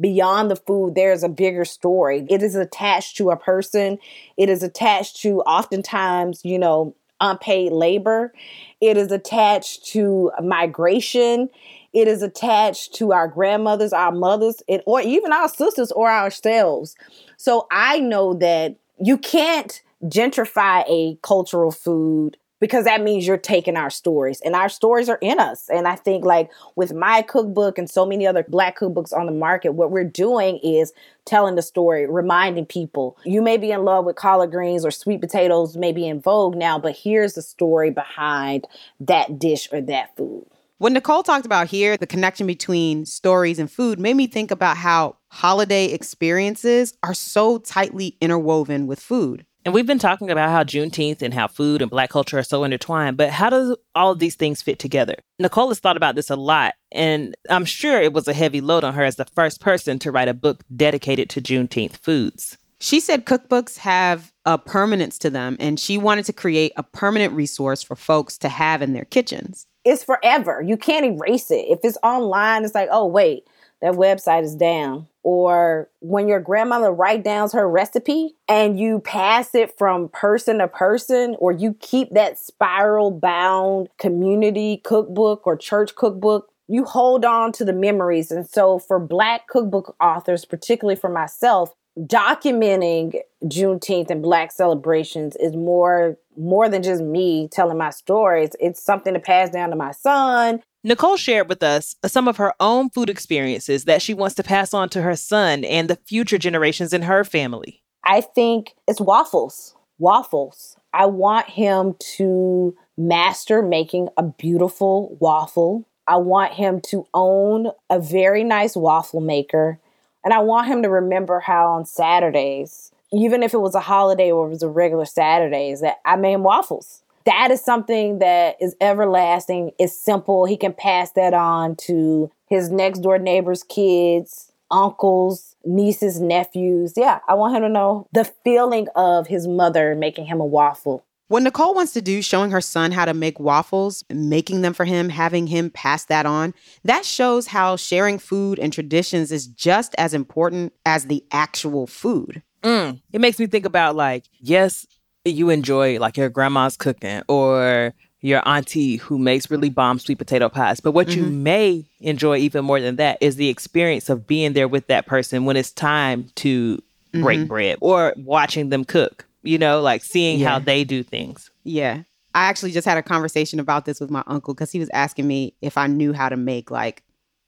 beyond 0.00 0.50
the 0.50 0.56
food, 0.56 0.94
there's 0.94 1.22
a 1.22 1.28
bigger 1.28 1.64
story. 1.64 2.26
It 2.28 2.42
is 2.42 2.56
attached 2.56 3.16
to 3.18 3.30
a 3.30 3.36
person, 3.36 3.98
it 4.36 4.48
is 4.48 4.62
attached 4.62 5.16
to 5.22 5.40
oftentimes, 5.42 6.44
you 6.44 6.58
know, 6.58 6.94
unpaid 7.20 7.72
labor, 7.72 8.32
it 8.80 8.96
is 8.96 9.12
attached 9.12 9.86
to 9.86 10.32
migration. 10.42 11.48
It 11.92 12.08
is 12.08 12.22
attached 12.22 12.94
to 12.94 13.12
our 13.12 13.28
grandmothers, 13.28 13.92
our 13.92 14.12
mothers, 14.12 14.62
and, 14.68 14.82
or 14.86 15.02
even 15.02 15.30
our 15.32 15.48
sisters 15.48 15.92
or 15.92 16.10
ourselves. 16.10 16.96
So 17.36 17.66
I 17.70 18.00
know 18.00 18.32
that 18.34 18.76
you 18.98 19.18
can't 19.18 19.82
gentrify 20.04 20.84
a 20.88 21.18
cultural 21.22 21.70
food 21.70 22.38
because 22.62 22.84
that 22.84 23.02
means 23.02 23.26
you're 23.26 23.36
taking 23.36 23.76
our 23.76 23.90
stories 23.90 24.40
and 24.42 24.54
our 24.54 24.68
stories 24.68 25.08
are 25.08 25.18
in 25.20 25.40
us. 25.40 25.68
And 25.68 25.88
I 25.88 25.96
think 25.96 26.24
like 26.24 26.48
with 26.76 26.92
my 26.94 27.20
cookbook 27.22 27.76
and 27.76 27.90
so 27.90 28.06
many 28.06 28.24
other 28.24 28.44
black 28.48 28.78
cookbooks 28.78 29.12
on 29.12 29.26
the 29.26 29.32
market, 29.32 29.72
what 29.72 29.90
we're 29.90 30.04
doing 30.04 30.60
is 30.62 30.92
telling 31.24 31.56
the 31.56 31.62
story, 31.62 32.06
reminding 32.06 32.66
people 32.66 33.18
you 33.24 33.42
may 33.42 33.56
be 33.56 33.72
in 33.72 33.84
love 33.84 34.04
with 34.04 34.14
collard 34.14 34.52
greens 34.52 34.86
or 34.86 34.92
sweet 34.92 35.20
potatoes, 35.20 35.76
may 35.76 35.90
be 35.90 36.06
in 36.06 36.20
vogue 36.20 36.54
now, 36.54 36.78
but 36.78 36.96
here's 36.96 37.32
the 37.32 37.42
story 37.42 37.90
behind 37.90 38.64
that 39.00 39.40
dish 39.40 39.68
or 39.72 39.80
that 39.80 40.16
food. 40.16 40.46
When 40.78 40.92
Nicole 40.92 41.24
talked 41.24 41.46
about 41.46 41.66
here, 41.66 41.96
the 41.96 42.06
connection 42.06 42.46
between 42.46 43.06
stories 43.06 43.58
and 43.58 43.68
food 43.68 43.98
made 43.98 44.14
me 44.14 44.28
think 44.28 44.52
about 44.52 44.76
how 44.76 45.16
holiday 45.32 45.86
experiences 45.86 46.94
are 47.02 47.14
so 47.14 47.58
tightly 47.58 48.16
interwoven 48.20 48.86
with 48.86 49.00
food. 49.00 49.46
And 49.64 49.72
we've 49.72 49.86
been 49.86 50.00
talking 50.00 50.28
about 50.28 50.50
how 50.50 50.64
Juneteenth 50.64 51.22
and 51.22 51.32
how 51.32 51.46
food 51.46 51.82
and 51.82 51.90
Black 51.90 52.10
culture 52.10 52.38
are 52.38 52.42
so 52.42 52.64
intertwined, 52.64 53.16
but 53.16 53.30
how 53.30 53.48
does 53.48 53.76
all 53.94 54.10
of 54.10 54.18
these 54.18 54.34
things 54.34 54.60
fit 54.60 54.80
together? 54.80 55.14
Nicole 55.38 55.68
has 55.68 55.78
thought 55.78 55.96
about 55.96 56.16
this 56.16 56.30
a 56.30 56.36
lot, 56.36 56.74
and 56.90 57.36
I'm 57.48 57.64
sure 57.64 58.02
it 58.02 58.12
was 58.12 58.26
a 58.26 58.32
heavy 58.32 58.60
load 58.60 58.82
on 58.82 58.94
her 58.94 59.04
as 59.04 59.16
the 59.16 59.24
first 59.24 59.60
person 59.60 60.00
to 60.00 60.10
write 60.10 60.26
a 60.26 60.34
book 60.34 60.64
dedicated 60.74 61.30
to 61.30 61.40
Juneteenth 61.40 61.96
foods. 61.98 62.58
She 62.80 62.98
said 62.98 63.24
cookbooks 63.24 63.78
have 63.78 64.32
a 64.44 64.58
permanence 64.58 65.16
to 65.18 65.30
them, 65.30 65.56
and 65.60 65.78
she 65.78 65.96
wanted 65.96 66.24
to 66.24 66.32
create 66.32 66.72
a 66.76 66.82
permanent 66.82 67.32
resource 67.32 67.84
for 67.84 67.94
folks 67.94 68.36
to 68.38 68.48
have 68.48 68.82
in 68.82 68.94
their 68.94 69.04
kitchens. 69.04 69.68
It's 69.84 70.02
forever. 70.02 70.60
You 70.66 70.76
can't 70.76 71.06
erase 71.06 71.52
it. 71.52 71.66
If 71.68 71.78
it's 71.84 71.98
online, 72.02 72.64
it's 72.64 72.74
like, 72.74 72.88
oh, 72.90 73.06
wait, 73.06 73.44
that 73.82 73.94
website 73.94 74.44
is 74.44 74.54
down 74.54 75.06
or 75.24 75.90
when 76.00 76.28
your 76.28 76.40
grandmother 76.40 76.90
write 76.90 77.22
down 77.22 77.48
her 77.50 77.68
recipe 77.68 78.34
and 78.48 78.78
you 78.78 79.00
pass 79.00 79.54
it 79.54 79.76
from 79.76 80.08
person 80.08 80.58
to 80.58 80.68
person 80.68 81.36
or 81.38 81.52
you 81.52 81.74
keep 81.80 82.10
that 82.10 82.38
spiral 82.38 83.10
bound 83.10 83.88
community 83.98 84.80
cookbook 84.84 85.46
or 85.46 85.56
church 85.56 85.94
cookbook 85.94 86.48
you 86.68 86.84
hold 86.84 87.24
on 87.24 87.52
to 87.52 87.64
the 87.66 87.72
memories. 87.72 88.30
And 88.30 88.48
so 88.48 88.78
for 88.78 88.98
black 88.98 89.46
cookbook 89.46 89.94
authors 90.00 90.44
particularly 90.44 90.96
for 90.96 91.10
myself 91.10 91.74
documenting 91.98 93.20
juneteenth 93.44 94.10
and 94.10 94.22
black 94.22 94.50
celebrations 94.50 95.36
is 95.36 95.54
more 95.54 96.16
more 96.38 96.68
than 96.68 96.82
just 96.82 97.02
me 97.02 97.48
telling 97.52 97.76
my 97.76 97.90
stories 97.90 98.50
it's 98.60 98.82
something 98.82 99.12
to 99.12 99.20
pass 99.20 99.50
down 99.50 99.68
to 99.68 99.76
my 99.76 99.92
son 99.92 100.62
Nicole 100.84 101.16
shared 101.16 101.48
with 101.48 101.62
us 101.62 101.94
some 102.06 102.26
of 102.26 102.38
her 102.38 102.54
own 102.58 102.90
food 102.90 103.08
experiences 103.08 103.84
that 103.84 104.02
she 104.02 104.14
wants 104.14 104.34
to 104.36 104.42
pass 104.42 104.74
on 104.74 104.88
to 104.90 105.02
her 105.02 105.14
son 105.14 105.64
and 105.64 105.88
the 105.88 105.98
future 106.06 106.38
generations 106.38 106.92
in 106.92 107.02
her 107.02 107.22
family. 107.22 107.82
I 108.04 108.20
think 108.20 108.72
it's 108.88 109.00
waffles. 109.00 109.76
Waffles. 109.98 110.76
I 110.92 111.06
want 111.06 111.48
him 111.48 111.94
to 112.16 112.76
master 112.96 113.62
making 113.62 114.08
a 114.16 114.24
beautiful 114.24 115.16
waffle. 115.20 115.88
I 116.08 116.16
want 116.16 116.52
him 116.52 116.80
to 116.88 117.06
own 117.14 117.70
a 117.88 118.00
very 118.00 118.42
nice 118.42 118.74
waffle 118.74 119.20
maker. 119.20 119.78
And 120.24 120.32
I 120.32 120.38
want 120.40 120.68
him 120.68 120.82
to 120.82 120.88
remember 120.88 121.40
how 121.40 121.72
on 121.72 121.84
Saturdays, 121.84 122.92
even 123.12 123.42
if 123.42 123.54
it 123.54 123.60
was 123.60 123.74
a 123.74 123.80
holiday 123.80 124.30
or 124.30 124.46
it 124.46 124.50
was 124.50 124.62
a 124.62 124.68
regular 124.68 125.04
Saturdays, 125.04 125.80
that 125.80 126.00
I 126.04 126.16
made 126.16 126.36
waffles 126.36 127.02
that 127.24 127.50
is 127.50 127.62
something 127.62 128.18
that 128.18 128.56
is 128.60 128.76
everlasting. 128.80 129.72
It's 129.78 129.96
simple. 129.96 130.44
He 130.44 130.56
can 130.56 130.72
pass 130.72 131.12
that 131.12 131.34
on 131.34 131.76
to 131.76 132.30
his 132.48 132.70
next 132.70 133.00
door 133.00 133.18
neighbor's 133.18 133.62
kids, 133.62 134.52
uncles, 134.70 135.56
nieces, 135.64 136.20
nephews. 136.20 136.94
Yeah, 136.96 137.20
I 137.28 137.34
want 137.34 137.54
him 137.54 137.62
to 137.62 137.68
know 137.68 138.08
the 138.12 138.24
feeling 138.24 138.88
of 138.96 139.28
his 139.28 139.46
mother 139.46 139.94
making 139.94 140.26
him 140.26 140.40
a 140.40 140.46
waffle. 140.46 141.04
What 141.28 141.42
Nicole 141.42 141.74
wants 141.74 141.92
to 141.94 142.02
do, 142.02 142.20
showing 142.20 142.50
her 142.50 142.60
son 142.60 142.92
how 142.92 143.06
to 143.06 143.14
make 143.14 143.40
waffles, 143.40 144.04
making 144.10 144.60
them 144.60 144.74
for 144.74 144.84
him, 144.84 145.08
having 145.08 145.46
him 145.46 145.70
pass 145.70 146.04
that 146.06 146.26
on, 146.26 146.52
that 146.84 147.06
shows 147.06 147.46
how 147.46 147.76
sharing 147.76 148.18
food 148.18 148.58
and 148.58 148.72
traditions 148.72 149.32
is 149.32 149.46
just 149.46 149.94
as 149.96 150.12
important 150.12 150.74
as 150.84 151.06
the 151.06 151.24
actual 151.32 151.86
food. 151.86 152.42
Mm. 152.62 153.00
It 153.12 153.20
makes 153.20 153.38
me 153.38 153.46
think 153.46 153.64
about 153.64 153.96
like, 153.96 154.24
yes, 154.40 154.86
you 155.24 155.50
enjoy 155.50 155.98
like 155.98 156.16
your 156.16 156.28
grandma's 156.28 156.76
cooking 156.76 157.22
or 157.28 157.94
your 158.20 158.46
auntie 158.48 158.96
who 158.96 159.18
makes 159.18 159.50
really 159.50 159.68
bomb 159.68 159.98
sweet 159.98 160.18
potato 160.18 160.48
pies. 160.48 160.80
But 160.80 160.92
what 160.92 161.08
mm-hmm. 161.08 161.24
you 161.24 161.30
may 161.30 161.84
enjoy 162.00 162.38
even 162.38 162.64
more 162.64 162.80
than 162.80 162.96
that 162.96 163.18
is 163.20 163.36
the 163.36 163.48
experience 163.48 164.08
of 164.08 164.26
being 164.26 164.52
there 164.52 164.68
with 164.68 164.86
that 164.86 165.06
person 165.06 165.44
when 165.44 165.56
it's 165.56 165.72
time 165.72 166.30
to 166.36 166.76
mm-hmm. 166.76 167.22
break 167.22 167.48
bread 167.48 167.78
or 167.80 168.14
watching 168.16 168.68
them 168.68 168.84
cook, 168.84 169.26
you 169.42 169.58
know, 169.58 169.80
like 169.80 170.04
seeing 170.04 170.40
yeah. 170.40 170.48
how 170.48 170.58
they 170.58 170.84
do 170.84 171.02
things. 171.02 171.50
Yeah. 171.64 172.02
I 172.34 172.44
actually 172.44 172.72
just 172.72 172.86
had 172.86 172.96
a 172.96 173.02
conversation 173.02 173.60
about 173.60 173.84
this 173.84 174.00
with 174.00 174.10
my 174.10 174.22
uncle 174.26 174.54
because 174.54 174.72
he 174.72 174.78
was 174.78 174.88
asking 174.90 175.26
me 175.26 175.54
if 175.60 175.76
I 175.76 175.86
knew 175.86 176.12
how 176.12 176.28
to 176.28 176.36
make 176.36 176.70
like 176.70 177.02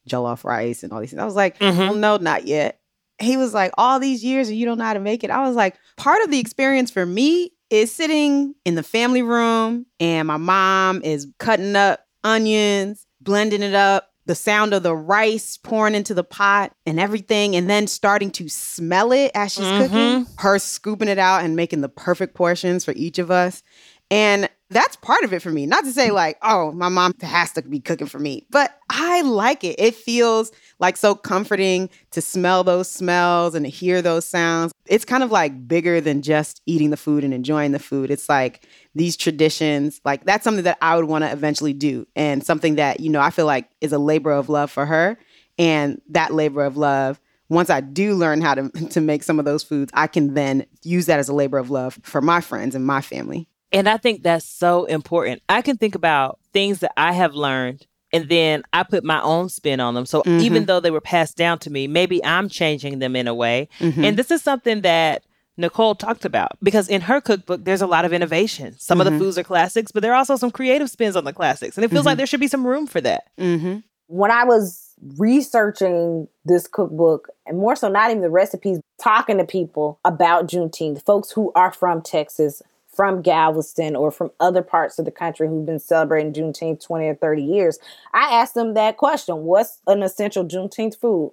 jollof 0.09 0.45
rice 0.45 0.83
and 0.83 0.93
all 0.93 1.01
these 1.01 1.11
things. 1.11 1.23
I 1.23 1.25
was 1.25 1.37
like, 1.37 1.59
mm-hmm. 1.59 1.79
well, 1.79 1.95
no, 1.95 2.17
not 2.19 2.47
yet. 2.47 2.81
He 3.19 3.37
was 3.37 3.55
like, 3.55 3.73
all 3.79 4.01
these 4.01 4.25
years 4.25 4.49
and 4.49 4.59
you 4.59 4.67
don't 4.67 4.79
know 4.79 4.85
how 4.85 4.93
to 4.93 5.01
make 5.01 5.25
it. 5.25 5.31
I 5.31 5.47
was 5.47 5.57
like, 5.57 5.77
part 5.97 6.23
of 6.23 6.31
the 6.31 6.39
experience 6.39 6.91
for 6.91 7.07
me 7.07 7.53
is 7.71 7.93
sitting 7.93 8.55
in 8.65 8.75
the 8.75 8.83
family 8.83 9.23
room 9.23 9.87
and 10.01 10.29
my 10.29 10.37
mom 10.37 11.01
is 11.03 11.29
cutting 11.39 11.77
up 11.77 12.07
onions, 12.23 13.07
blending 13.21 13.63
it 13.63 13.75
up, 13.75 14.14
the 14.27 14.35
sound 14.35 14.73
of 14.73 14.83
the 14.83 14.95
rice 14.95 15.57
pouring 15.57 15.95
into 15.95 16.15
the 16.15 16.25
pot 16.25 16.75
and 16.87 16.99
everything, 16.99 17.57
and 17.57 17.69
then 17.69 17.87
starting 17.87 18.31
to 18.33 18.49
smell 18.49 19.13
it 19.13 19.31
as 19.35 19.53
she's 19.53 19.65
mm-hmm. 19.65 19.83
cooking, 19.83 20.27
her 20.39 20.59
scooping 20.59 21.09
it 21.09 21.19
out 21.19 21.45
and 21.45 21.57
making 21.57 21.81
the 21.81 21.89
perfect 21.89 22.35
portions 22.35 22.85
for 22.85 22.93
each 22.93 23.19
of 23.19 23.31
us. 23.31 23.63
And 24.11 24.49
That's 24.71 24.97
part 24.97 25.25
of 25.25 25.33
it 25.33 25.43
for 25.43 25.51
me. 25.51 25.67
Not 25.67 25.85
to 25.85 25.93
say 25.93 26.11
like, 26.11 26.39
oh, 26.43 26.73
my 26.73 26.89
mom 26.89 27.13
has 27.21 27.53
to 27.53 27.63
be 27.63 27.81
cooking 27.81 28.07
for 28.07 28.19
me, 28.19 28.47
but 28.51 28.77
I 28.89 29.21
like 29.21 29.63
it. 29.63 29.77
It 29.79 29.95
feels 29.95 30.51
like 30.79 30.97
so 30.97 31.15
comforting 31.15 31.91
to 32.13 32.23
smell 32.23 32.65
those 32.65 32.91
smells 32.91 33.55
and 33.55 33.67
to 33.67 33.71
hear 33.71 34.01
those 34.01 34.25
sounds. 34.25 34.73
It's 34.87 35.05
kind 35.05 35.23
of 35.23 35.31
like 35.31 35.69
bigger 35.69 36.01
than 36.01 36.23
just 36.23 36.63
eating 36.67 36.91
the 36.91 36.97
food 36.97 37.25
and 37.25 37.35
enjoying 37.35 37.73
the 37.73 37.79
food. 37.79 38.11
It's 38.11 38.29
like 38.29 38.67
these 38.95 39.17
traditions, 39.17 40.01
like 40.05 40.25
that's 40.25 40.45
something 40.45 40.65
that 40.65 40.79
I 40.81 40.97
would 40.97 41.07
want 41.07 41.25
to 41.25 41.31
eventually 41.31 41.75
do 41.75 42.07
and 42.17 42.45
something 42.45 42.77
that, 42.77 43.01
you 43.01 43.11
know, 43.11 43.21
I 43.21 43.31
feel 43.31 43.47
like 43.47 43.69
is 43.81 43.93
a 43.93 43.99
labor 43.99 44.33
of 44.33 44.49
love 44.49 44.71
for 44.71 44.87
her. 44.87 45.19
And 45.59 46.01
that 46.09 46.33
labor 46.33 46.65
of 46.65 46.77
love 46.77 47.21
once 47.51 47.69
I 47.71 47.81
do 47.81 48.15
learn 48.15 48.41
how 48.41 48.55
to 48.55 48.69
to 48.91 49.01
make 49.01 49.23
some 49.23 49.39
of 49.39 49.45
those 49.45 49.63
foods, 49.63 49.91
I 49.95 50.07
can 50.07 50.35
then 50.35 50.67
use 50.83 51.07
that 51.07 51.19
as 51.19 51.29
a 51.29 51.35
labor 51.35 51.59
of 51.59 51.71
love 51.71 51.99
for 52.03 52.23
my 52.23 52.41
friends 52.41 52.75
and 52.75 52.87
my 52.87 53.03
family. 53.03 53.49
And 53.75 53.89
I 53.89 53.97
think 53.97 54.23
that's 54.23 54.49
so 54.49 54.85
important. 54.85 55.43
I 55.49 55.63
can 55.63 55.77
think 55.77 55.95
about 55.95 56.39
things 56.53 56.79
that 56.81 56.93
I 56.97 57.13
have 57.13 57.35
learned 57.35 57.87
and 58.15 58.29
then 58.29 58.63
I 58.73 58.85
put 58.85 59.03
my 59.03 59.21
own 59.23 59.49
spin 59.49 59.81
on 59.81 59.95
them. 59.95 60.07
So 60.07 60.23
mm-hmm. 60.23 60.39
even 60.39 60.67
though 60.67 60.79
they 60.79 60.93
were 60.93 61.01
passed 61.01 61.37
down 61.37 61.59
to 61.61 61.71
me, 61.71 61.89
maybe 61.89 62.25
I'm 62.25 62.49
changing 62.49 63.01
them 63.01 63.17
in 63.17 63.27
a 63.27 63.35
way. 63.35 63.69
Mm-hmm. 63.81 64.05
And 64.05 64.17
this 64.17 64.31
is 64.31 64.41
something 64.41 64.83
that 64.83 65.25
Nicole 65.57 65.97
talked 65.97 66.25
about 66.25 66.53
because 66.63 66.89
in 66.89 67.01
her 67.01 67.21
cookbook, 67.21 67.65
there's 67.65 67.83
a 67.83 67.89
lot 67.89 68.05
of 68.05 68.13
innovation. 68.13 68.77
Some 68.79 68.99
mm-hmm. 68.99 69.01
of 69.01 69.05
the 69.07 69.11
mm-hmm. 69.11 69.19
foods 69.19 69.39
are 69.39 69.43
classics, 69.43 69.91
but 69.91 70.03
there 70.03 70.13
are 70.13 70.17
also 70.17 70.37
some 70.37 70.53
creative 70.53 70.89
spins 70.91 71.17
on 71.17 71.25
the 71.25 71.33
classics. 71.33 71.77
And 71.77 71.85
it 71.85 71.91
feels 71.91 72.07
like 72.07 72.13
mm-hmm. 72.13 72.19
there 72.19 72.27
should 72.29 72.39
be 72.39 72.47
some 72.47 72.65
room 72.65 72.87
for 72.87 73.01
that. 73.01 73.31
Mm-hmm. 73.37 73.79
When 74.07 74.31
I 74.31 74.45
was 74.45 74.95
researching 75.19 76.29
this 76.45 76.69
cookbook, 76.69 77.29
and 77.47 77.59
more 77.59 77.75
so, 77.75 77.89
not 77.89 78.11
even 78.11 78.23
the 78.23 78.31
recipes, 78.31 78.81
talking 79.03 79.39
to 79.39 79.45
people 79.45 79.99
about 80.05 80.47
Juneteenth, 80.47 81.05
folks 81.05 81.33
who 81.33 81.51
are 81.57 81.73
from 81.73 82.01
Texas, 82.01 82.63
from 82.95 83.23
Galveston 83.23 83.97
or 83.97 84.11
from 84.11 84.31
other 84.41 84.63
parts 84.63 84.99
of 84.99 85.05
the 85.05 85.11
country 85.11 85.49
who've 85.49 85.67
been 85.67 85.79
celebrating 85.79 86.33
Juneteenth 86.33 86.83
20 86.85 87.07
or 87.07 87.15
30 87.15 87.43
years, 87.43 87.79
I 88.13 88.35
asked 88.35 88.55
them 88.55 88.75
that 88.75 88.97
question 88.97 89.45
What's 89.45 89.81
an 89.87 90.03
essential 90.03 90.45
Juneteenth 90.45 90.99
food? 90.99 91.33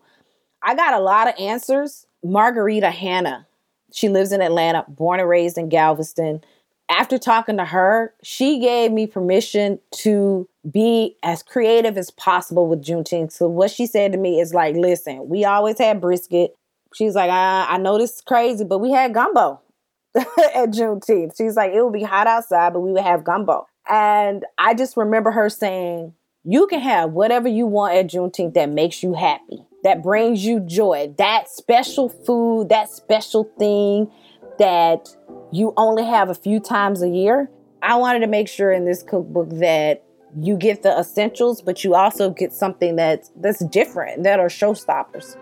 I 0.63 0.75
got 0.75 0.93
a 0.93 0.99
lot 0.99 1.27
of 1.27 1.35
answers. 1.39 2.05
Margarita 2.23 2.91
Hanna, 2.91 3.47
she 3.91 4.09
lives 4.09 4.31
in 4.31 4.41
Atlanta, 4.41 4.85
born 4.87 5.19
and 5.19 5.27
raised 5.27 5.57
in 5.57 5.69
Galveston. 5.69 6.41
After 6.89 7.17
talking 7.17 7.57
to 7.57 7.65
her, 7.65 8.13
she 8.21 8.59
gave 8.59 8.91
me 8.91 9.07
permission 9.07 9.79
to 9.91 10.47
be 10.69 11.15
as 11.23 11.41
creative 11.41 11.97
as 11.97 12.11
possible 12.11 12.67
with 12.67 12.83
Juneteenth. 12.83 13.31
So, 13.31 13.47
what 13.47 13.71
she 13.71 13.85
said 13.85 14.11
to 14.11 14.17
me 14.17 14.39
is 14.39 14.53
like, 14.53 14.75
listen, 14.75 15.29
we 15.29 15.45
always 15.45 15.79
had 15.79 16.01
brisket. 16.01 16.55
She's 16.93 17.15
like, 17.15 17.31
I, 17.31 17.65
I 17.69 17.77
know 17.77 17.97
this 17.97 18.15
is 18.15 18.21
crazy, 18.21 18.65
but 18.65 18.79
we 18.79 18.91
had 18.91 19.13
gumbo 19.13 19.61
at 20.17 20.71
Juneteenth. 20.71 21.37
She's 21.37 21.55
like, 21.55 21.73
it 21.73 21.81
would 21.83 21.93
be 21.93 22.03
hot 22.03 22.27
outside, 22.27 22.73
but 22.73 22.81
we 22.81 22.91
would 22.91 23.03
have 23.03 23.23
gumbo. 23.23 23.67
And 23.89 24.45
I 24.57 24.73
just 24.73 24.97
remember 24.97 25.31
her 25.31 25.49
saying, 25.49 26.13
you 26.43 26.67
can 26.67 26.79
have 26.79 27.11
whatever 27.11 27.47
you 27.47 27.67
want 27.67 27.95
at 27.95 28.07
Juneteenth 28.07 28.53
that 28.55 28.69
makes 28.69 29.03
you 29.03 29.13
happy, 29.13 29.65
that 29.83 30.01
brings 30.01 30.43
you 30.43 30.59
joy, 30.59 31.13
that 31.17 31.49
special 31.49 32.09
food, 32.09 32.69
that 32.69 32.89
special 32.89 33.49
thing 33.57 34.11
that 34.57 35.09
you 35.51 35.73
only 35.77 36.03
have 36.03 36.29
a 36.29 36.35
few 36.35 36.59
times 36.59 37.01
a 37.01 37.09
year. 37.09 37.49
I 37.81 37.95
wanted 37.95 38.19
to 38.19 38.27
make 38.27 38.47
sure 38.47 38.71
in 38.71 38.85
this 38.85 39.03
cookbook 39.03 39.49
that 39.59 40.03
you 40.39 40.55
get 40.55 40.83
the 40.83 40.97
essentials, 40.97 41.61
but 41.61 41.83
you 41.83 41.95
also 41.95 42.29
get 42.29 42.53
something 42.53 42.95
that's 42.95 43.31
that's 43.35 43.63
different, 43.65 44.23
that 44.23 44.39
are 44.39 44.47
showstoppers. 44.47 45.35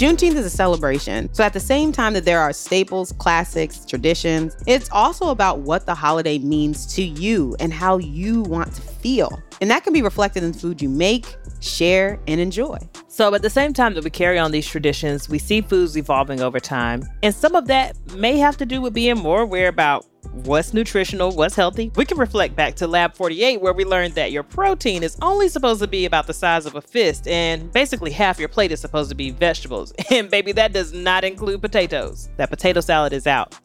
Juneteenth 0.00 0.36
is 0.36 0.46
a 0.46 0.48
celebration. 0.48 1.28
So 1.34 1.44
at 1.44 1.52
the 1.52 1.60
same 1.60 1.92
time 1.92 2.14
that 2.14 2.24
there 2.24 2.40
are 2.40 2.54
staples, 2.54 3.12
classics, 3.18 3.84
traditions, 3.84 4.56
it's 4.66 4.88
also 4.92 5.28
about 5.28 5.58
what 5.58 5.84
the 5.84 5.94
holiday 5.94 6.38
means 6.38 6.86
to 6.94 7.02
you 7.02 7.54
and 7.60 7.70
how 7.70 7.98
you 7.98 8.40
want 8.40 8.74
to 8.76 8.80
feel. 8.80 9.42
And 9.60 9.70
that 9.70 9.84
can 9.84 9.92
be 9.92 10.00
reflected 10.00 10.42
in 10.42 10.54
food 10.54 10.80
you 10.80 10.88
make, 10.88 11.26
share, 11.60 12.18
and 12.26 12.40
enjoy. 12.40 12.78
So, 13.08 13.34
at 13.34 13.42
the 13.42 13.50
same 13.50 13.72
time 13.72 13.94
that 13.94 14.04
we 14.04 14.10
carry 14.10 14.38
on 14.38 14.50
these 14.50 14.66
traditions, 14.66 15.28
we 15.28 15.38
see 15.38 15.60
foods 15.60 15.96
evolving 15.96 16.40
over 16.40 16.58
time. 16.58 17.04
And 17.22 17.34
some 17.34 17.54
of 17.54 17.66
that 17.68 17.96
may 18.14 18.38
have 18.38 18.56
to 18.58 18.66
do 18.66 18.80
with 18.80 18.94
being 18.94 19.18
more 19.18 19.42
aware 19.42 19.68
about 19.68 20.06
what's 20.32 20.72
nutritional, 20.72 21.32
what's 21.32 21.54
healthy. 21.54 21.90
We 21.96 22.04
can 22.04 22.18
reflect 22.18 22.56
back 22.56 22.74
to 22.76 22.86
Lab 22.86 23.14
48, 23.14 23.60
where 23.60 23.72
we 23.72 23.84
learned 23.84 24.14
that 24.14 24.32
your 24.32 24.42
protein 24.42 25.02
is 25.02 25.16
only 25.22 25.48
supposed 25.48 25.80
to 25.80 25.88
be 25.88 26.04
about 26.04 26.26
the 26.26 26.34
size 26.34 26.66
of 26.66 26.74
a 26.74 26.80
fist, 26.80 27.26
and 27.26 27.72
basically 27.72 28.10
half 28.10 28.38
your 28.38 28.48
plate 28.48 28.72
is 28.72 28.80
supposed 28.80 29.10
to 29.10 29.16
be 29.16 29.30
vegetables. 29.30 29.92
And 30.10 30.28
baby, 30.28 30.50
that 30.52 30.72
does 30.72 30.92
not 30.92 31.24
include 31.24 31.62
potatoes. 31.62 32.30
That 32.36 32.50
potato 32.50 32.80
salad 32.80 33.12
is 33.12 33.28
out. 33.28 33.56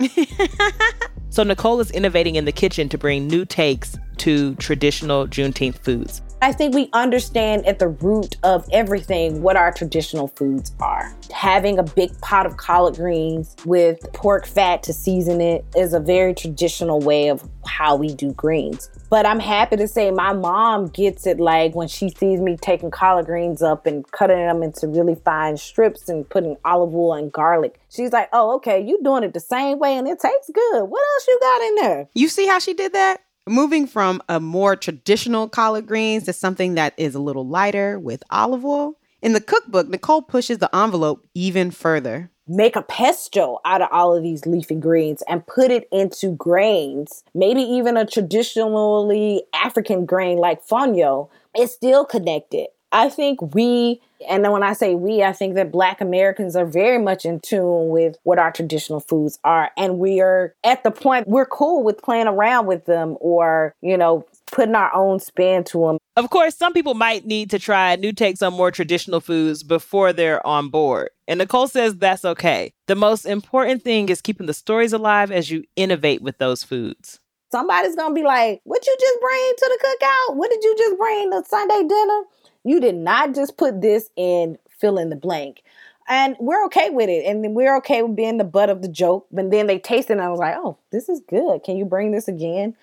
so, 1.30 1.42
Nicole 1.44 1.80
is 1.80 1.90
innovating 1.92 2.36
in 2.36 2.46
the 2.46 2.52
kitchen 2.52 2.88
to 2.90 3.00
bring 3.00 3.28
new 3.28 3.46
takes 3.46 3.98
to 4.18 4.54
traditional 4.56 5.28
Juneteenth 5.28 5.80
foods. 5.80 6.22
I 6.46 6.52
think 6.52 6.76
we 6.76 6.92
understand 6.94 7.66
at 7.66 7.80
the 7.80 7.88
root 7.88 8.36
of 8.44 8.70
everything 8.72 9.42
what 9.42 9.56
our 9.56 9.74
traditional 9.74 10.28
foods 10.28 10.74
are. 10.80 11.12
Having 11.34 11.80
a 11.80 11.84
big 11.84 12.22
pot 12.22 12.46
of 12.46 12.56
collard 12.58 12.98
greens 12.98 13.56
with 13.66 13.98
pork 14.14 14.46
fat 14.46 14.84
to 14.84 14.94
season 14.94 15.42
it 15.42 15.66
is 15.76 15.96
a 15.96 16.00
very 16.00 16.36
traditional 16.36 17.00
way 17.00 17.30
of 17.30 17.50
how 17.66 17.96
we 17.96 18.14
do 18.14 18.32
greens. 18.34 18.92
But 19.10 19.26
I'm 19.26 19.40
happy 19.40 19.76
to 19.78 19.88
say 19.88 20.12
my 20.12 20.34
mom 20.34 20.90
gets 20.90 21.26
it 21.26 21.40
like 21.40 21.74
when 21.74 21.88
she 21.88 22.12
sees 22.12 22.40
me 22.40 22.58
taking 22.58 22.92
collard 22.92 23.26
greens 23.26 23.64
up 23.64 23.88
and 23.88 24.06
cutting 24.12 24.38
them 24.38 24.62
into 24.62 24.88
really 24.88 25.16
fine 25.16 25.58
strips 25.58 26.10
and 26.10 26.30
putting 26.30 26.58
olive 26.64 26.94
oil 26.94 27.16
and 27.16 27.32
garlic. 27.32 27.80
She's 27.90 28.12
like, 28.12 28.30
oh, 28.34 28.54
okay, 28.58 28.80
you 28.86 29.02
doing 29.04 29.24
it 29.24 29.34
the 29.34 29.40
same 29.40 29.80
way 29.80 29.98
and 29.98 30.08
it 30.08 30.20
tastes 30.20 30.52
good. 30.54 30.84
What 30.84 31.02
else 31.16 31.28
you 31.28 31.40
got 31.42 31.62
in 31.62 31.76
there? 31.78 32.10
You 32.14 32.28
see 32.28 32.46
how 32.46 32.60
she 32.60 32.76
did 32.76 32.94
that? 32.94 33.25
Moving 33.48 33.86
from 33.86 34.24
a 34.28 34.40
more 34.40 34.76
traditional 34.76 35.48
collard 35.48 35.86
greens 35.86 36.24
to 36.24 36.34
something 36.34 36.74
that 36.76 36.96
is 36.98 37.14
a 37.14 37.20
little 37.20 37.48
lighter 37.48 38.00
with 38.00 38.24
olive 38.32 38.66
oil. 38.66 38.96
In 39.22 39.34
the 39.34 39.42
cookbook, 39.42 39.88
Nicole 39.88 40.24
pushes 40.24 40.58
the 40.58 40.76
envelope 40.76 41.28
even 41.36 41.70
further. 41.70 42.32
Make 42.48 42.76
a 42.76 42.82
pesto 42.82 43.60
out 43.64 43.84
of 43.84 43.90
all 43.92 44.16
of 44.16 44.24
these 44.24 44.48
leafy 44.48 44.74
greens 44.74 45.22
and 45.28 45.46
put 45.46 45.70
it 45.70 45.88
into 45.92 46.32
grains, 46.32 47.24
maybe 47.36 47.62
even 47.62 47.98
a 47.98 48.06
traditionally 48.08 49.44
African 49.54 50.08
grain 50.08 50.40
like 50.40 50.66
fonio. 50.66 51.30
It's 51.54 51.72
still 51.72 52.04
connected. 52.04 52.68
I 52.96 53.10
think 53.10 53.54
we, 53.54 54.00
and 54.30 54.50
when 54.50 54.64
I 54.64 54.72
say 54.72 54.96
we, 54.96 55.22
I 55.22 55.34
think 55.34 55.56
that 55.56 55.70
Black 55.70 56.00
Americans 56.00 56.56
are 56.56 56.66
very 56.66 56.98
much 56.98 57.26
in 57.26 57.42
tune 57.42 57.90
with 57.90 58.16
what 58.24 58.40
our 58.40 58.54
traditional 58.54 59.02
foods 59.02 59.38
are. 59.44 59.70
And 59.76 60.00
we 60.00 60.22
are 60.22 60.56
at 60.64 60.86
the 60.86 60.92
point 60.92 61.28
we're 61.28 61.46
cool 61.46 61.84
with 61.84 62.02
playing 62.02 62.28
around 62.28 62.68
with 62.68 62.86
them 62.86 63.18
or, 63.20 63.76
you 63.82 63.98
know, 63.98 64.26
putting 64.46 64.76
our 64.76 64.96
own 64.96 65.20
spin 65.20 65.66
to 65.66 65.80
them. 65.88 65.98
Of 66.16 66.30
course, 66.30 66.56
some 66.56 66.72
people 66.72 66.94
might 66.94 67.26
need 67.26 67.50
to 67.50 67.60
try 67.60 67.98
new 67.98 68.14
takes 68.14 68.42
on 68.42 68.54
more 68.54 68.72
traditional 68.72 69.20
foods 69.20 69.62
before 69.62 70.14
they're 70.14 70.46
on 70.48 70.70
board. 70.70 71.10
And 71.28 71.40
Nicole 71.40 71.68
says 71.68 71.98
that's 71.98 72.24
okay. 72.24 72.72
The 72.88 72.96
most 72.96 73.26
important 73.26 73.84
thing 73.84 74.08
is 74.08 74.22
keeping 74.22 74.48
the 74.48 74.54
stories 74.54 74.94
alive 74.94 75.34
as 75.34 75.52
you 75.52 75.66
innovate 75.76 76.22
with 76.22 76.38
those 76.38 76.64
foods. 76.64 77.20
Somebody's 77.52 77.98
gonna 77.98 78.14
be 78.14 78.24
like, 78.24 78.62
What 78.64 78.88
you 78.88 78.96
just 78.98 79.20
bring 79.20 79.54
to 79.58 79.78
the 79.78 79.86
cookout? 79.86 80.36
What 80.38 80.50
did 80.50 80.64
you 80.64 80.76
just 80.78 80.98
bring 80.98 81.32
to 81.32 81.44
Sunday 81.46 81.84
dinner? 81.86 82.22
You 82.66 82.82
did 82.82 82.96
not 82.96 83.34
just 83.34 83.56
put 83.58 83.82
this 83.82 84.10
in 84.18 84.58
fill 84.80 84.98
in 84.98 85.10
the 85.10 85.16
blank. 85.16 85.64
And 86.08 86.36
we're 86.40 86.64
okay 86.66 86.90
with 86.90 87.10
it. 87.10 87.26
And 87.26 87.56
we're 87.56 87.78
okay 87.78 88.02
with 88.02 88.16
being 88.16 88.38
the 88.38 88.44
butt 88.44 88.70
of 88.70 88.82
the 88.82 88.88
joke. 88.88 89.28
But 89.32 89.52
then 89.52 89.68
they 89.68 89.80
tasted 89.80 90.14
and 90.14 90.22
I 90.22 90.30
was 90.30 90.40
like, 90.40 90.56
oh, 90.58 90.78
this 90.92 91.10
is 91.10 91.22
good. 91.28 91.64
Can 91.64 91.78
you 91.78 91.86
bring 91.86 92.12
this 92.12 92.28
again? 92.28 92.76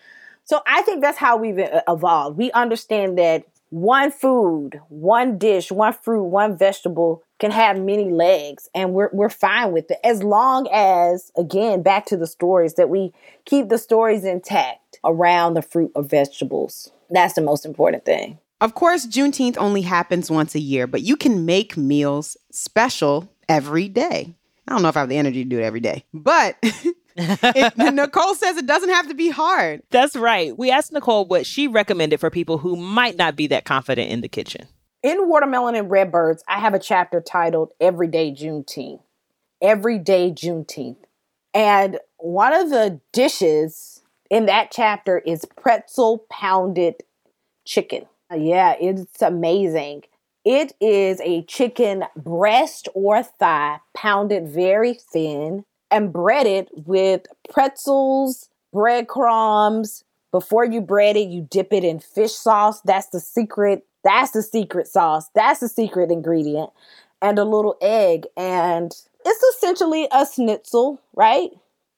So 0.45 0.61
I 0.67 0.83
think 0.83 1.03
that's 1.03 1.19
how 1.19 1.37
we've 1.37 1.59
uh, 1.59 1.83
evolved. 1.87 2.37
We 2.37 2.51
understand 2.53 3.19
that 3.19 3.45
one 3.71 4.11
food, 4.11 4.81
one 4.89 5.39
dish, 5.39 5.71
one 5.71 5.93
fruit, 5.93 6.25
one 6.25 6.59
vegetable 6.59 7.23
can 7.39 7.51
have 7.51 7.79
many 7.79 8.11
legs 8.11 8.69
and 8.75 8.93
we're 8.93 9.09
we're 9.13 9.31
fine 9.31 9.73
with 9.73 9.91
it 9.91 9.99
as 10.05 10.23
long 10.23 10.69
as 10.73 11.33
again 11.37 11.83
back 11.83 12.07
to 12.07 12.17
the 12.17 12.27
stories 12.27 12.75
that 12.75 12.89
we 12.89 13.13
keep 13.47 13.69
the 13.69 13.79
stories 13.79 14.25
intact 14.25 15.01
around 15.05 15.55
the 15.55 15.63
fruit 15.63 15.91
or 15.95 16.03
vegetables. 16.03 16.93
That's 17.11 17.35
the 17.35 17.41
most 17.41 17.65
important 17.65 18.05
thing. 18.05 18.39
Of 18.63 18.77
course, 18.77 19.09
Juneteenth 19.09 19.57
only 19.59 19.83
happens 19.83 20.31
once 20.31 20.55
a 20.55 20.61
year, 20.61 20.87
but 20.87 21.03
you 21.03 21.17
can 21.17 21.45
make 21.45 21.77
meals 21.77 22.37
special 22.53 23.29
every 23.49 23.89
day. 23.89 24.37
I 24.69 24.73
don't 24.73 24.83
know 24.83 24.89
if 24.89 24.97
I 24.97 25.01
have 25.01 25.09
the 25.09 25.17
energy 25.17 25.43
to 25.43 25.51
do 25.51 25.59
it 25.59 25.65
every 25.65 25.81
day, 25.81 26.05
but 26.15 26.57
it, 27.17 27.77
Nicole 27.93 28.37
says 28.37 28.57
it 28.57 28.67
doesn't 28.67 28.91
have 28.91 29.09
to 29.09 29.15
be 29.15 29.31
hard. 29.31 29.83
That's 29.91 30.15
right. 30.15 30.57
We 30.57 30.71
asked 30.71 30.93
Nicole 30.93 31.25
what 31.25 31.45
she 31.45 31.67
recommended 31.67 32.21
for 32.21 32.31
people 32.31 32.59
who 32.59 32.77
might 32.77 33.17
not 33.17 33.35
be 33.35 33.49
that 33.49 33.65
confident 33.65 34.13
in 34.13 34.21
the 34.21 34.29
kitchen. 34.29 34.69
In 35.03 35.29
Watermelon 35.29 35.75
and 35.75 35.91
Redbirds, 35.91 36.45
I 36.47 36.61
have 36.61 36.73
a 36.73 36.79
chapter 36.79 37.21
titled 37.21 37.73
Everyday 37.81 38.31
Juneteenth. 38.31 39.03
Everyday 39.61 40.31
Juneteenth. 40.31 41.03
And 41.53 41.99
one 42.19 42.53
of 42.55 42.71
the 42.71 43.01
dishes 43.13 44.03
in 44.31 44.47
that 44.47 44.71
chapter 44.71 45.19
is 45.19 45.45
pretzel 45.57 46.27
pounded 46.31 47.03
chicken. 47.65 48.07
Uh, 48.33 48.37
yeah, 48.37 48.75
it's 48.81 49.21
amazing. 49.21 50.05
It 50.45 50.73
is 50.81 51.21
a 51.21 51.43
chicken 51.43 52.05
breast 52.17 52.89
or 52.95 53.23
thigh 53.23 53.79
pounded 53.95 54.49
very 54.49 54.95
thin, 54.95 55.65
and 55.91 56.13
breaded 56.13 56.69
with 56.73 57.27
pretzels, 57.51 58.49
breadcrumbs. 58.73 60.05
Before 60.31 60.65
you 60.65 60.81
bread 60.81 61.17
it, 61.17 61.29
you 61.29 61.47
dip 61.51 61.73
it 61.73 61.85
in 61.85 62.01
fish 62.01 62.33
sauce. 62.33 62.81
That's 62.81 63.09
the 63.09 63.21
secret. 63.21 63.85
That's 64.03 64.31
the 64.31 64.43
secret 64.43 64.89
sauce. 64.89 65.29
That's 65.35 65.61
the 65.61 65.69
secret 65.69 66.11
ingredient. 66.11 66.71
And 67.21 67.39
a 67.39 67.45
little 67.45 67.77
egg. 67.83 68.27
And 68.37 68.91
it's 69.27 69.57
essentially 69.57 70.09
a 70.11 70.27
schnitzel, 70.27 71.01
right? 71.15 71.51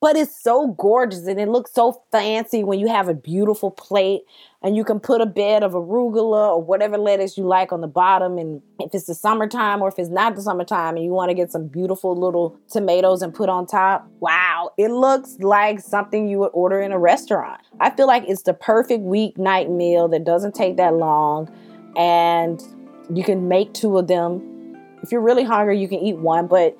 But 0.04 0.16
it's 0.16 0.38
so 0.38 0.66
gorgeous 0.66 1.26
and 1.26 1.40
it 1.40 1.48
looks 1.48 1.72
so 1.72 2.04
fancy 2.12 2.62
when 2.62 2.78
you 2.78 2.86
have 2.88 3.08
a 3.08 3.14
beautiful 3.14 3.70
plate 3.70 4.20
and 4.62 4.76
you 4.76 4.84
can 4.84 5.00
put 5.00 5.22
a 5.22 5.24
bed 5.24 5.62
of 5.62 5.72
arugula 5.72 6.50
or 6.50 6.62
whatever 6.62 6.98
lettuce 6.98 7.38
you 7.38 7.44
like 7.44 7.72
on 7.72 7.80
the 7.80 7.86
bottom. 7.86 8.36
And 8.36 8.60
if 8.80 8.94
it's 8.94 9.06
the 9.06 9.14
summertime 9.14 9.80
or 9.80 9.88
if 9.88 9.98
it's 9.98 10.10
not 10.10 10.36
the 10.36 10.42
summertime 10.42 10.96
and 10.96 11.04
you 11.06 11.12
want 11.12 11.30
to 11.30 11.34
get 11.34 11.50
some 11.50 11.68
beautiful 11.68 12.14
little 12.14 12.60
tomatoes 12.68 13.22
and 13.22 13.32
put 13.32 13.48
on 13.48 13.66
top 13.66 14.06
wow 14.20 14.72
it 14.76 14.88
looks 14.88 15.38
like 15.40 15.80
something 15.80 16.28
you 16.28 16.40
would 16.40 16.50
order 16.52 16.82
in 16.82 16.92
a 16.92 16.98
restaurant. 16.98 17.62
I 17.80 17.88
feel 17.88 18.06
like 18.06 18.24
it's 18.28 18.42
the 18.42 18.52
perfect 18.52 19.04
weeknight 19.04 19.70
meal 19.70 20.08
that 20.08 20.24
doesn't 20.24 20.54
take 20.54 20.76
that 20.76 20.92
long 20.92 21.50
and 21.96 22.62
you 23.10 23.24
can 23.24 23.48
make 23.48 23.72
two 23.72 23.96
of 23.96 24.08
them. 24.08 24.76
If 25.02 25.12
you're 25.12 25.22
really 25.22 25.44
hungry 25.44 25.80
you 25.80 25.88
can 25.88 26.00
eat 26.00 26.18
one 26.18 26.46
but 26.46 26.76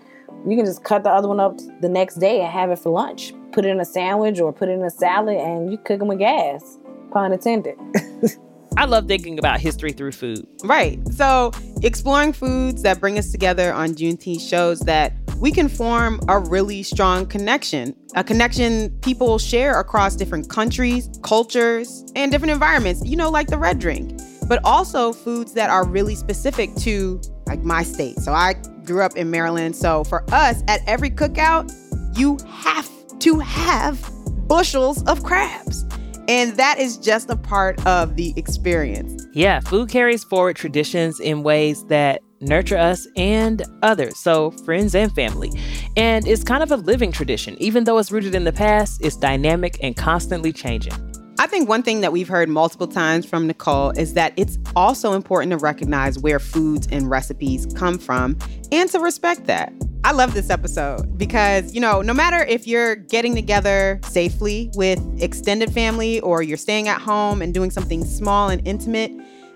you 0.47 0.57
can 0.57 0.67
just 0.67 0.85
cut 0.85 1.05
the 1.05 1.11
other 1.11 1.29
one 1.29 1.41
up 1.41 1.59
the 1.81 1.89
next 1.89 2.17
day 2.17 2.41
and 2.41 2.53
have 2.53 2.71
it 2.71 2.79
for 2.79 2.91
lunch. 2.91 3.33
Put 3.53 3.65
it 3.65 3.69
in 3.69 3.81
a 3.81 3.85
sandwich 3.85 4.41
or 4.41 4.53
put 4.53 4.69
it 4.69 4.73
in 4.73 4.83
a 4.83 4.91
salad 4.91 5.37
and 5.37 5.71
you 5.71 5.79
cook 5.79 5.99
them 5.99 6.09
with 6.09 6.19
gas. 6.19 6.79
Pun 7.11 7.33
intended. 7.33 7.77
I 8.77 8.87
love 8.87 9.07
thinking 9.07 9.39
about 9.39 9.61
history 9.61 9.93
through 9.93 10.13
food. 10.13 10.47
Right. 10.65 10.99
So, 11.13 11.53
exploring 11.83 12.33
foods 12.33 12.83
that 12.83 12.99
bring 12.99 13.19
us 13.19 13.31
together 13.31 13.73
on 13.73 13.91
Juneteenth 13.91 14.47
shows 14.47 14.81
that 14.81 15.13
we 15.39 15.53
can 15.53 15.69
form 15.69 16.21
a 16.29 16.41
really 16.41 16.83
strong 16.83 17.27
connection, 17.27 17.95
a 18.17 18.25
connection 18.25 18.91
people 19.01 19.39
share 19.39 19.79
across 19.79 20.17
different 20.17 20.51
countries, 20.51 21.09
cultures, 21.23 22.05
and 22.17 22.33
different 22.33 22.51
environments, 22.51 23.05
you 23.05 23.17
know, 23.17 23.31
like 23.31 23.47
the 23.47 23.59
red 23.59 23.79
drink, 23.79 24.21
but 24.49 24.61
also 24.65 25.13
foods 25.13 25.53
that 25.53 25.71
are 25.71 25.87
really 25.87 26.17
specific 26.17 26.75
to 26.77 27.21
like 27.47 27.63
my 27.63 27.85
state. 27.85 28.19
So, 28.19 28.33
I 28.33 28.57
grew 28.85 29.03
up 29.03 29.17
in 29.17 29.31
Maryland. 29.31 29.77
So 29.77 30.05
for 30.05 30.25
us, 30.33 30.63
at 30.69 30.81
every 30.87 31.11
cookout, 31.11 31.73
you 32.17 32.39
have 32.49 32.89
to 33.21 33.39
have 33.39 34.11
bushels 34.47 35.03
of 35.05 35.23
crabs. 35.23 35.85
And 36.29 36.57
that 36.57 36.79
is 36.79 36.97
just 36.97 37.29
a 37.29 37.37
part 37.37 37.85
of 37.87 38.17
the 38.17 38.33
experience. 38.37 39.27
Yeah, 39.33 39.61
food 39.61 39.91
carries 39.91 40.25
forward 40.25 40.57
traditions 40.57 41.21
in 41.21 41.43
ways 41.43 41.85
that 41.87 42.23
nurture 42.41 42.79
us 42.79 43.07
and 43.17 43.63
others, 43.83 44.19
so 44.19 44.51
friends 44.51 44.95
and 44.95 45.13
family. 45.15 45.51
And 45.97 46.27
it's 46.27 46.45
kind 46.45 46.63
of 46.63 46.71
a 46.71 46.77
living 46.77 47.13
tradition. 47.13 47.57
Even 47.59 47.85
though 47.85 47.99
it's 47.99 48.11
rooted 48.11 48.35
in 48.35 48.45
the 48.45 48.53
past, 48.53 49.05
it's 49.05 49.17
dynamic 49.17 49.77
and 49.83 49.97
constantly 49.97 50.53
changing. 50.53 50.95
I 51.37 51.49
think 51.49 51.69
one 51.69 51.83
thing 51.83 52.01
that 52.03 52.13
we've 52.13 52.29
heard 52.29 52.49
multiple 52.49 52.87
times 52.87 53.27
from 53.27 53.49
Nicole 53.49 53.91
is 53.91 54.15
that 54.15 54.33
it's 54.37 54.57
also 54.77 55.15
important 55.15 55.51
to 55.51 55.59
recognize 55.59 56.17
where 56.19 56.39
foods 56.39 56.87
and 56.93 57.11
recipes 57.11 57.67
come 57.75 57.99
from 57.99 58.39
and 58.71 58.89
to 58.91 59.01
respect 59.01 59.47
that. 59.47 59.73
I 60.05 60.13
love 60.13 60.33
this 60.33 60.49
episode 60.49 61.19
because, 61.19 61.75
you 61.75 61.81
know, 61.81 62.03
no 62.03 62.15
matter 62.15 62.45
if 62.45 62.69
you're 62.69 62.95
getting 62.95 63.35
together 63.35 63.99
safely 64.05 64.71
with 64.75 65.01
extended 65.21 65.73
family 65.73 66.21
or 66.21 66.41
you're 66.43 66.57
staying 66.57 66.87
at 66.87 67.01
home 67.01 67.43
and 67.43 67.53
doing 67.53 67.71
something 67.71 68.05
small 68.05 68.49
and 68.49 68.67
intimate, 68.67 69.11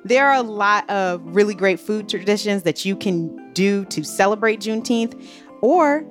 there 0.05 0.27
are 0.27 0.35
a 0.35 0.43
lot 0.43 0.89
of 0.91 1.23
really 1.25 1.55
great 1.55 1.79
food 1.79 2.09
traditions 2.09 2.65
that 2.65 2.85
you 2.85 2.97
can 2.97 3.53
do 3.53 3.85
to 3.87 4.03
celebrate 4.03 4.59
Juneteenth 4.61 5.23
or 5.61 6.05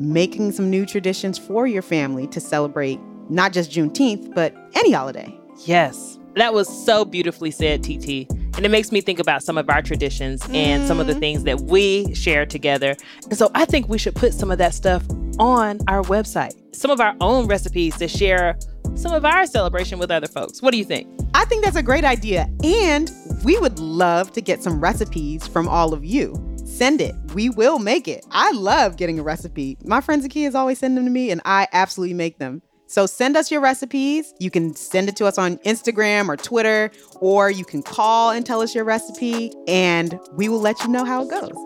making 0.00 0.50
some 0.50 0.68
new 0.68 0.84
traditions 0.84 1.38
for 1.38 1.66
your 1.66 1.82
family 1.82 2.26
to 2.26 2.40
celebrate 2.40 2.98
not 3.32 3.52
just 3.52 3.70
Juneteenth, 3.70 4.34
but 4.34 4.54
any 4.74 4.92
holiday. 4.92 5.34
Yes. 5.64 6.18
That 6.36 6.54
was 6.54 6.68
so 6.84 7.04
beautifully 7.04 7.50
said, 7.50 7.82
TT. 7.82 8.30
And 8.56 8.66
it 8.66 8.70
makes 8.70 8.92
me 8.92 9.00
think 9.00 9.18
about 9.18 9.42
some 9.42 9.58
of 9.58 9.68
our 9.70 9.82
traditions 9.82 10.42
mm. 10.42 10.54
and 10.54 10.86
some 10.86 11.00
of 11.00 11.06
the 11.06 11.14
mm. 11.14 11.20
things 11.20 11.44
that 11.44 11.62
we 11.62 12.14
share 12.14 12.46
together. 12.46 12.94
And 13.24 13.36
so 13.36 13.50
I 13.54 13.64
think 13.64 13.88
we 13.88 13.98
should 13.98 14.14
put 14.14 14.34
some 14.34 14.50
of 14.50 14.58
that 14.58 14.74
stuff 14.74 15.04
on 15.38 15.78
our 15.88 16.02
website, 16.02 16.52
some 16.74 16.90
of 16.90 17.00
our 17.00 17.14
own 17.20 17.46
recipes 17.46 17.96
to 17.96 18.08
share 18.08 18.58
some 18.94 19.12
of 19.12 19.24
our 19.24 19.46
celebration 19.46 19.98
with 19.98 20.10
other 20.10 20.26
folks. 20.26 20.60
What 20.60 20.72
do 20.72 20.78
you 20.78 20.84
think? 20.84 21.08
I 21.34 21.44
think 21.46 21.64
that's 21.64 21.76
a 21.76 21.82
great 21.82 22.04
idea. 22.04 22.48
And 22.62 23.10
we 23.44 23.58
would 23.58 23.78
love 23.78 24.32
to 24.32 24.40
get 24.40 24.62
some 24.62 24.80
recipes 24.80 25.46
from 25.46 25.68
all 25.68 25.94
of 25.94 26.04
you. 26.04 26.34
Send 26.64 27.00
it. 27.00 27.14
We 27.34 27.48
will 27.50 27.78
make 27.78 28.08
it. 28.08 28.24
I 28.30 28.52
love 28.52 28.96
getting 28.96 29.18
a 29.18 29.22
recipe. 29.22 29.78
My 29.84 30.00
friends 30.00 30.24
and 30.24 30.32
kids 30.32 30.54
always 30.54 30.78
send 30.78 30.96
them 30.96 31.04
to 31.04 31.10
me, 31.10 31.30
and 31.30 31.40
I 31.44 31.68
absolutely 31.72 32.14
make 32.14 32.38
them. 32.38 32.62
So 32.92 33.06
send 33.06 33.38
us 33.38 33.50
your 33.50 33.62
recipes. 33.62 34.34
You 34.38 34.50
can 34.50 34.74
send 34.74 35.08
it 35.08 35.16
to 35.16 35.24
us 35.24 35.38
on 35.38 35.56
Instagram 35.60 36.28
or 36.28 36.36
Twitter, 36.36 36.90
or 37.22 37.50
you 37.50 37.64
can 37.64 37.82
call 37.82 38.32
and 38.32 38.44
tell 38.44 38.60
us 38.60 38.74
your 38.74 38.84
recipe, 38.84 39.50
and 39.66 40.20
we 40.34 40.50
will 40.50 40.60
let 40.60 40.78
you 40.82 40.88
know 40.88 41.02
how 41.02 41.22
it 41.22 41.30
goes. 41.30 41.56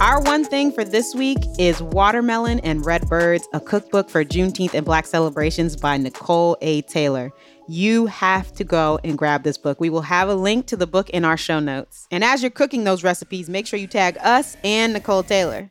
Our 0.00 0.20
one 0.22 0.44
thing 0.44 0.72
for 0.72 0.82
this 0.82 1.14
week 1.14 1.38
is 1.56 1.80
Watermelon 1.80 2.58
and 2.58 2.84
Red 2.84 3.08
Birds, 3.08 3.46
a 3.52 3.60
cookbook 3.60 4.10
for 4.10 4.24
Juneteenth 4.24 4.74
and 4.74 4.84
Black 4.84 5.06
celebrations 5.06 5.76
by 5.76 5.96
Nicole 5.96 6.56
A. 6.60 6.82
Taylor 6.82 7.32
you 7.66 8.06
have 8.06 8.52
to 8.54 8.64
go 8.64 8.98
and 9.04 9.16
grab 9.16 9.42
this 9.42 9.58
book. 9.58 9.80
We 9.80 9.90
will 9.90 10.02
have 10.02 10.28
a 10.28 10.34
link 10.34 10.66
to 10.66 10.76
the 10.76 10.86
book 10.86 11.10
in 11.10 11.24
our 11.24 11.36
show 11.36 11.60
notes. 11.60 12.06
And 12.10 12.22
as 12.22 12.42
you're 12.42 12.50
cooking 12.50 12.84
those 12.84 13.02
recipes, 13.02 13.48
make 13.48 13.66
sure 13.66 13.78
you 13.78 13.86
tag 13.86 14.18
us 14.20 14.56
and 14.64 14.92
Nicole 14.92 15.22
Taylor. 15.22 15.70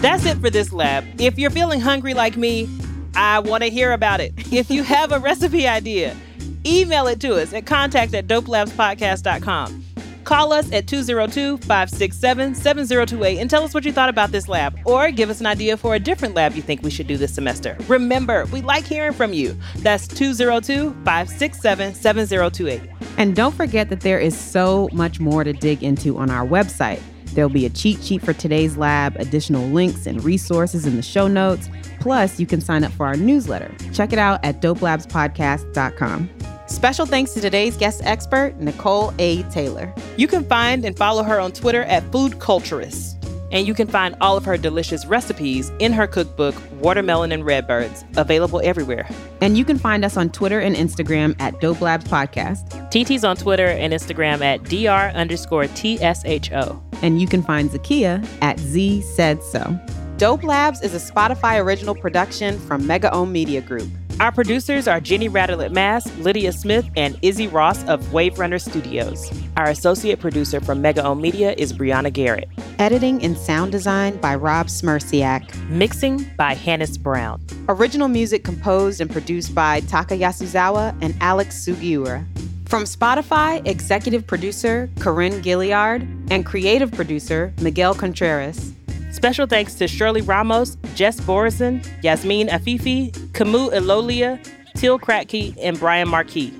That's 0.00 0.24
it 0.26 0.38
for 0.38 0.48
this 0.48 0.72
lab. 0.72 1.04
If 1.20 1.40
you're 1.40 1.50
feeling 1.50 1.80
hungry 1.80 2.14
like 2.14 2.36
me, 2.36 2.68
I 3.16 3.40
want 3.40 3.64
to 3.64 3.70
hear 3.70 3.92
about 3.92 4.20
it. 4.20 4.32
If 4.52 4.70
you 4.70 4.82
have 4.84 5.10
a 5.10 5.18
recipe 5.18 5.66
idea, 5.66 6.16
email 6.64 7.08
it 7.08 7.20
to 7.20 7.34
us 7.34 7.52
at 7.52 7.66
contact 7.66 8.14
at 8.14 8.28
dopelabspodcast.com. 8.28 9.87
Call 10.28 10.52
us 10.52 10.70
at 10.72 10.86
202 10.86 11.56
567 11.56 12.54
7028 12.54 13.38
and 13.38 13.48
tell 13.48 13.62
us 13.62 13.72
what 13.72 13.86
you 13.86 13.92
thought 13.94 14.10
about 14.10 14.30
this 14.30 14.46
lab, 14.46 14.78
or 14.84 15.10
give 15.10 15.30
us 15.30 15.40
an 15.40 15.46
idea 15.46 15.74
for 15.74 15.94
a 15.94 15.98
different 15.98 16.34
lab 16.34 16.54
you 16.54 16.60
think 16.60 16.82
we 16.82 16.90
should 16.90 17.06
do 17.06 17.16
this 17.16 17.34
semester. 17.34 17.78
Remember, 17.88 18.44
we 18.52 18.60
like 18.60 18.84
hearing 18.84 19.14
from 19.14 19.32
you. 19.32 19.56
That's 19.76 20.06
202 20.06 20.90
567 21.02 21.94
7028. 21.94 22.82
And 23.16 23.34
don't 23.34 23.54
forget 23.54 23.88
that 23.88 24.02
there 24.02 24.18
is 24.18 24.36
so 24.36 24.90
much 24.92 25.18
more 25.18 25.44
to 25.44 25.54
dig 25.54 25.82
into 25.82 26.18
on 26.18 26.28
our 26.28 26.46
website. 26.46 27.00
There'll 27.32 27.48
be 27.48 27.64
a 27.64 27.70
cheat 27.70 28.02
sheet 28.02 28.20
for 28.20 28.34
today's 28.34 28.76
lab, 28.76 29.16
additional 29.16 29.66
links 29.68 30.06
and 30.06 30.22
resources 30.22 30.84
in 30.84 30.96
the 30.96 31.02
show 31.02 31.26
notes. 31.26 31.70
Plus, 32.00 32.38
you 32.38 32.44
can 32.46 32.60
sign 32.60 32.84
up 32.84 32.92
for 32.92 33.06
our 33.06 33.16
newsletter. 33.16 33.74
Check 33.94 34.12
it 34.12 34.18
out 34.18 34.44
at 34.44 34.60
dopelabspodcast.com. 34.60 36.57
Special 36.68 37.06
thanks 37.06 37.32
to 37.32 37.40
today's 37.40 37.78
guest 37.78 38.02
expert, 38.04 38.54
Nicole 38.58 39.14
A. 39.18 39.42
Taylor. 39.44 39.92
You 40.18 40.28
can 40.28 40.44
find 40.44 40.84
and 40.84 40.96
follow 40.96 41.22
her 41.22 41.40
on 41.40 41.50
Twitter 41.52 41.82
at 41.84 42.02
Food 42.12 42.32
Culturist. 42.34 43.14
And 43.50 43.66
you 43.66 43.72
can 43.72 43.88
find 43.88 44.14
all 44.20 44.36
of 44.36 44.44
her 44.44 44.58
delicious 44.58 45.06
recipes 45.06 45.72
in 45.78 45.94
her 45.94 46.06
cookbook, 46.06 46.54
Watermelon 46.80 47.32
and 47.32 47.46
Redbirds, 47.46 48.04
available 48.18 48.60
everywhere. 48.62 49.08
And 49.40 49.56
you 49.56 49.64
can 49.64 49.78
find 49.78 50.04
us 50.04 50.18
on 50.18 50.28
Twitter 50.28 50.60
and 50.60 50.76
Instagram 50.76 51.34
at 51.40 51.58
Dope 51.58 51.80
Labs 51.80 52.04
Podcast. 52.04 52.68
TT's 52.90 53.24
on 53.24 53.36
Twitter 53.36 53.68
and 53.68 53.94
Instagram 53.94 54.42
at 54.42 54.62
DR 54.64 55.14
underscore 55.14 55.66
TSHO. 55.68 56.82
And 57.00 57.18
you 57.18 57.26
can 57.26 57.42
find 57.42 57.70
Zakia 57.70 58.28
at 58.42 58.60
Z 58.60 59.00
Said 59.00 59.42
So. 59.42 59.80
Dope 60.18 60.44
Labs 60.44 60.82
is 60.82 60.94
a 60.94 61.12
Spotify 61.12 61.64
original 61.64 61.94
production 61.94 62.58
from 62.58 62.86
Mega 62.86 63.10
Ohm 63.14 63.32
Media 63.32 63.62
Group. 63.62 63.88
Our 64.20 64.32
producers 64.32 64.88
are 64.88 64.98
Jenny 64.98 65.28
Radelet 65.28 65.70
Mast, 65.70 66.18
Lydia 66.18 66.50
Smith, 66.50 66.90
and 66.96 67.16
Izzy 67.22 67.46
Ross 67.46 67.84
of 67.84 68.12
Wave 68.12 68.40
Runner 68.40 68.58
Studios. 68.58 69.30
Our 69.56 69.66
associate 69.66 70.18
producer 70.18 70.60
from 70.60 70.82
Mega 70.82 71.04
Ohm 71.04 71.20
Media 71.20 71.54
is 71.56 71.72
Brianna 71.72 72.12
Garrett. 72.12 72.48
Editing 72.80 73.22
and 73.22 73.38
sound 73.38 73.70
design 73.70 74.16
by 74.16 74.34
Rob 74.34 74.66
Smierciak. 74.66 75.54
Mixing 75.68 76.28
by 76.36 76.54
Hannis 76.54 76.98
Brown. 76.98 77.40
Original 77.68 78.08
music 78.08 78.42
composed 78.42 79.00
and 79.00 79.08
produced 79.08 79.54
by 79.54 79.78
Taka 79.82 80.14
Yasuzawa 80.14 80.98
and 81.00 81.14
Alex 81.20 81.64
Sugiura. 81.64 82.26
From 82.68 82.84
Spotify, 82.84 83.64
executive 83.68 84.26
producer 84.26 84.90
Corinne 84.98 85.40
Gilliard 85.42 86.02
and 86.32 86.44
creative 86.44 86.90
producer 86.90 87.54
Miguel 87.60 87.94
Contreras. 87.94 88.72
Special 89.10 89.46
thanks 89.46 89.74
to 89.76 89.88
Shirley 89.88 90.20
Ramos, 90.20 90.76
Jess 90.94 91.20
Borison, 91.20 91.86
Yasmin 92.02 92.48
Afifi, 92.48 93.12
Camus 93.32 93.70
Elolia, 93.70 94.38
Till 94.76 94.98
Kratke, 94.98 95.56
and 95.60 95.78
Brian 95.78 96.08
Marquis. 96.08 96.52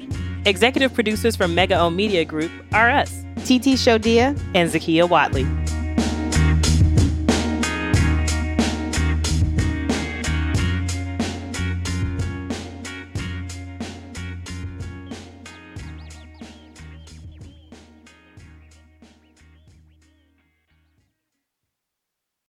Executive 0.44 0.94
producers 0.94 1.36
from 1.36 1.54
Mega 1.54 1.78
Ohm 1.78 1.94
Media 1.94 2.24
Group 2.24 2.50
are 2.72 2.90
us, 2.90 3.10
TT 3.44 3.76
Shodiya 3.76 4.28
and 4.54 4.70
Zakiya 4.70 5.06
Whatley. 5.06 5.67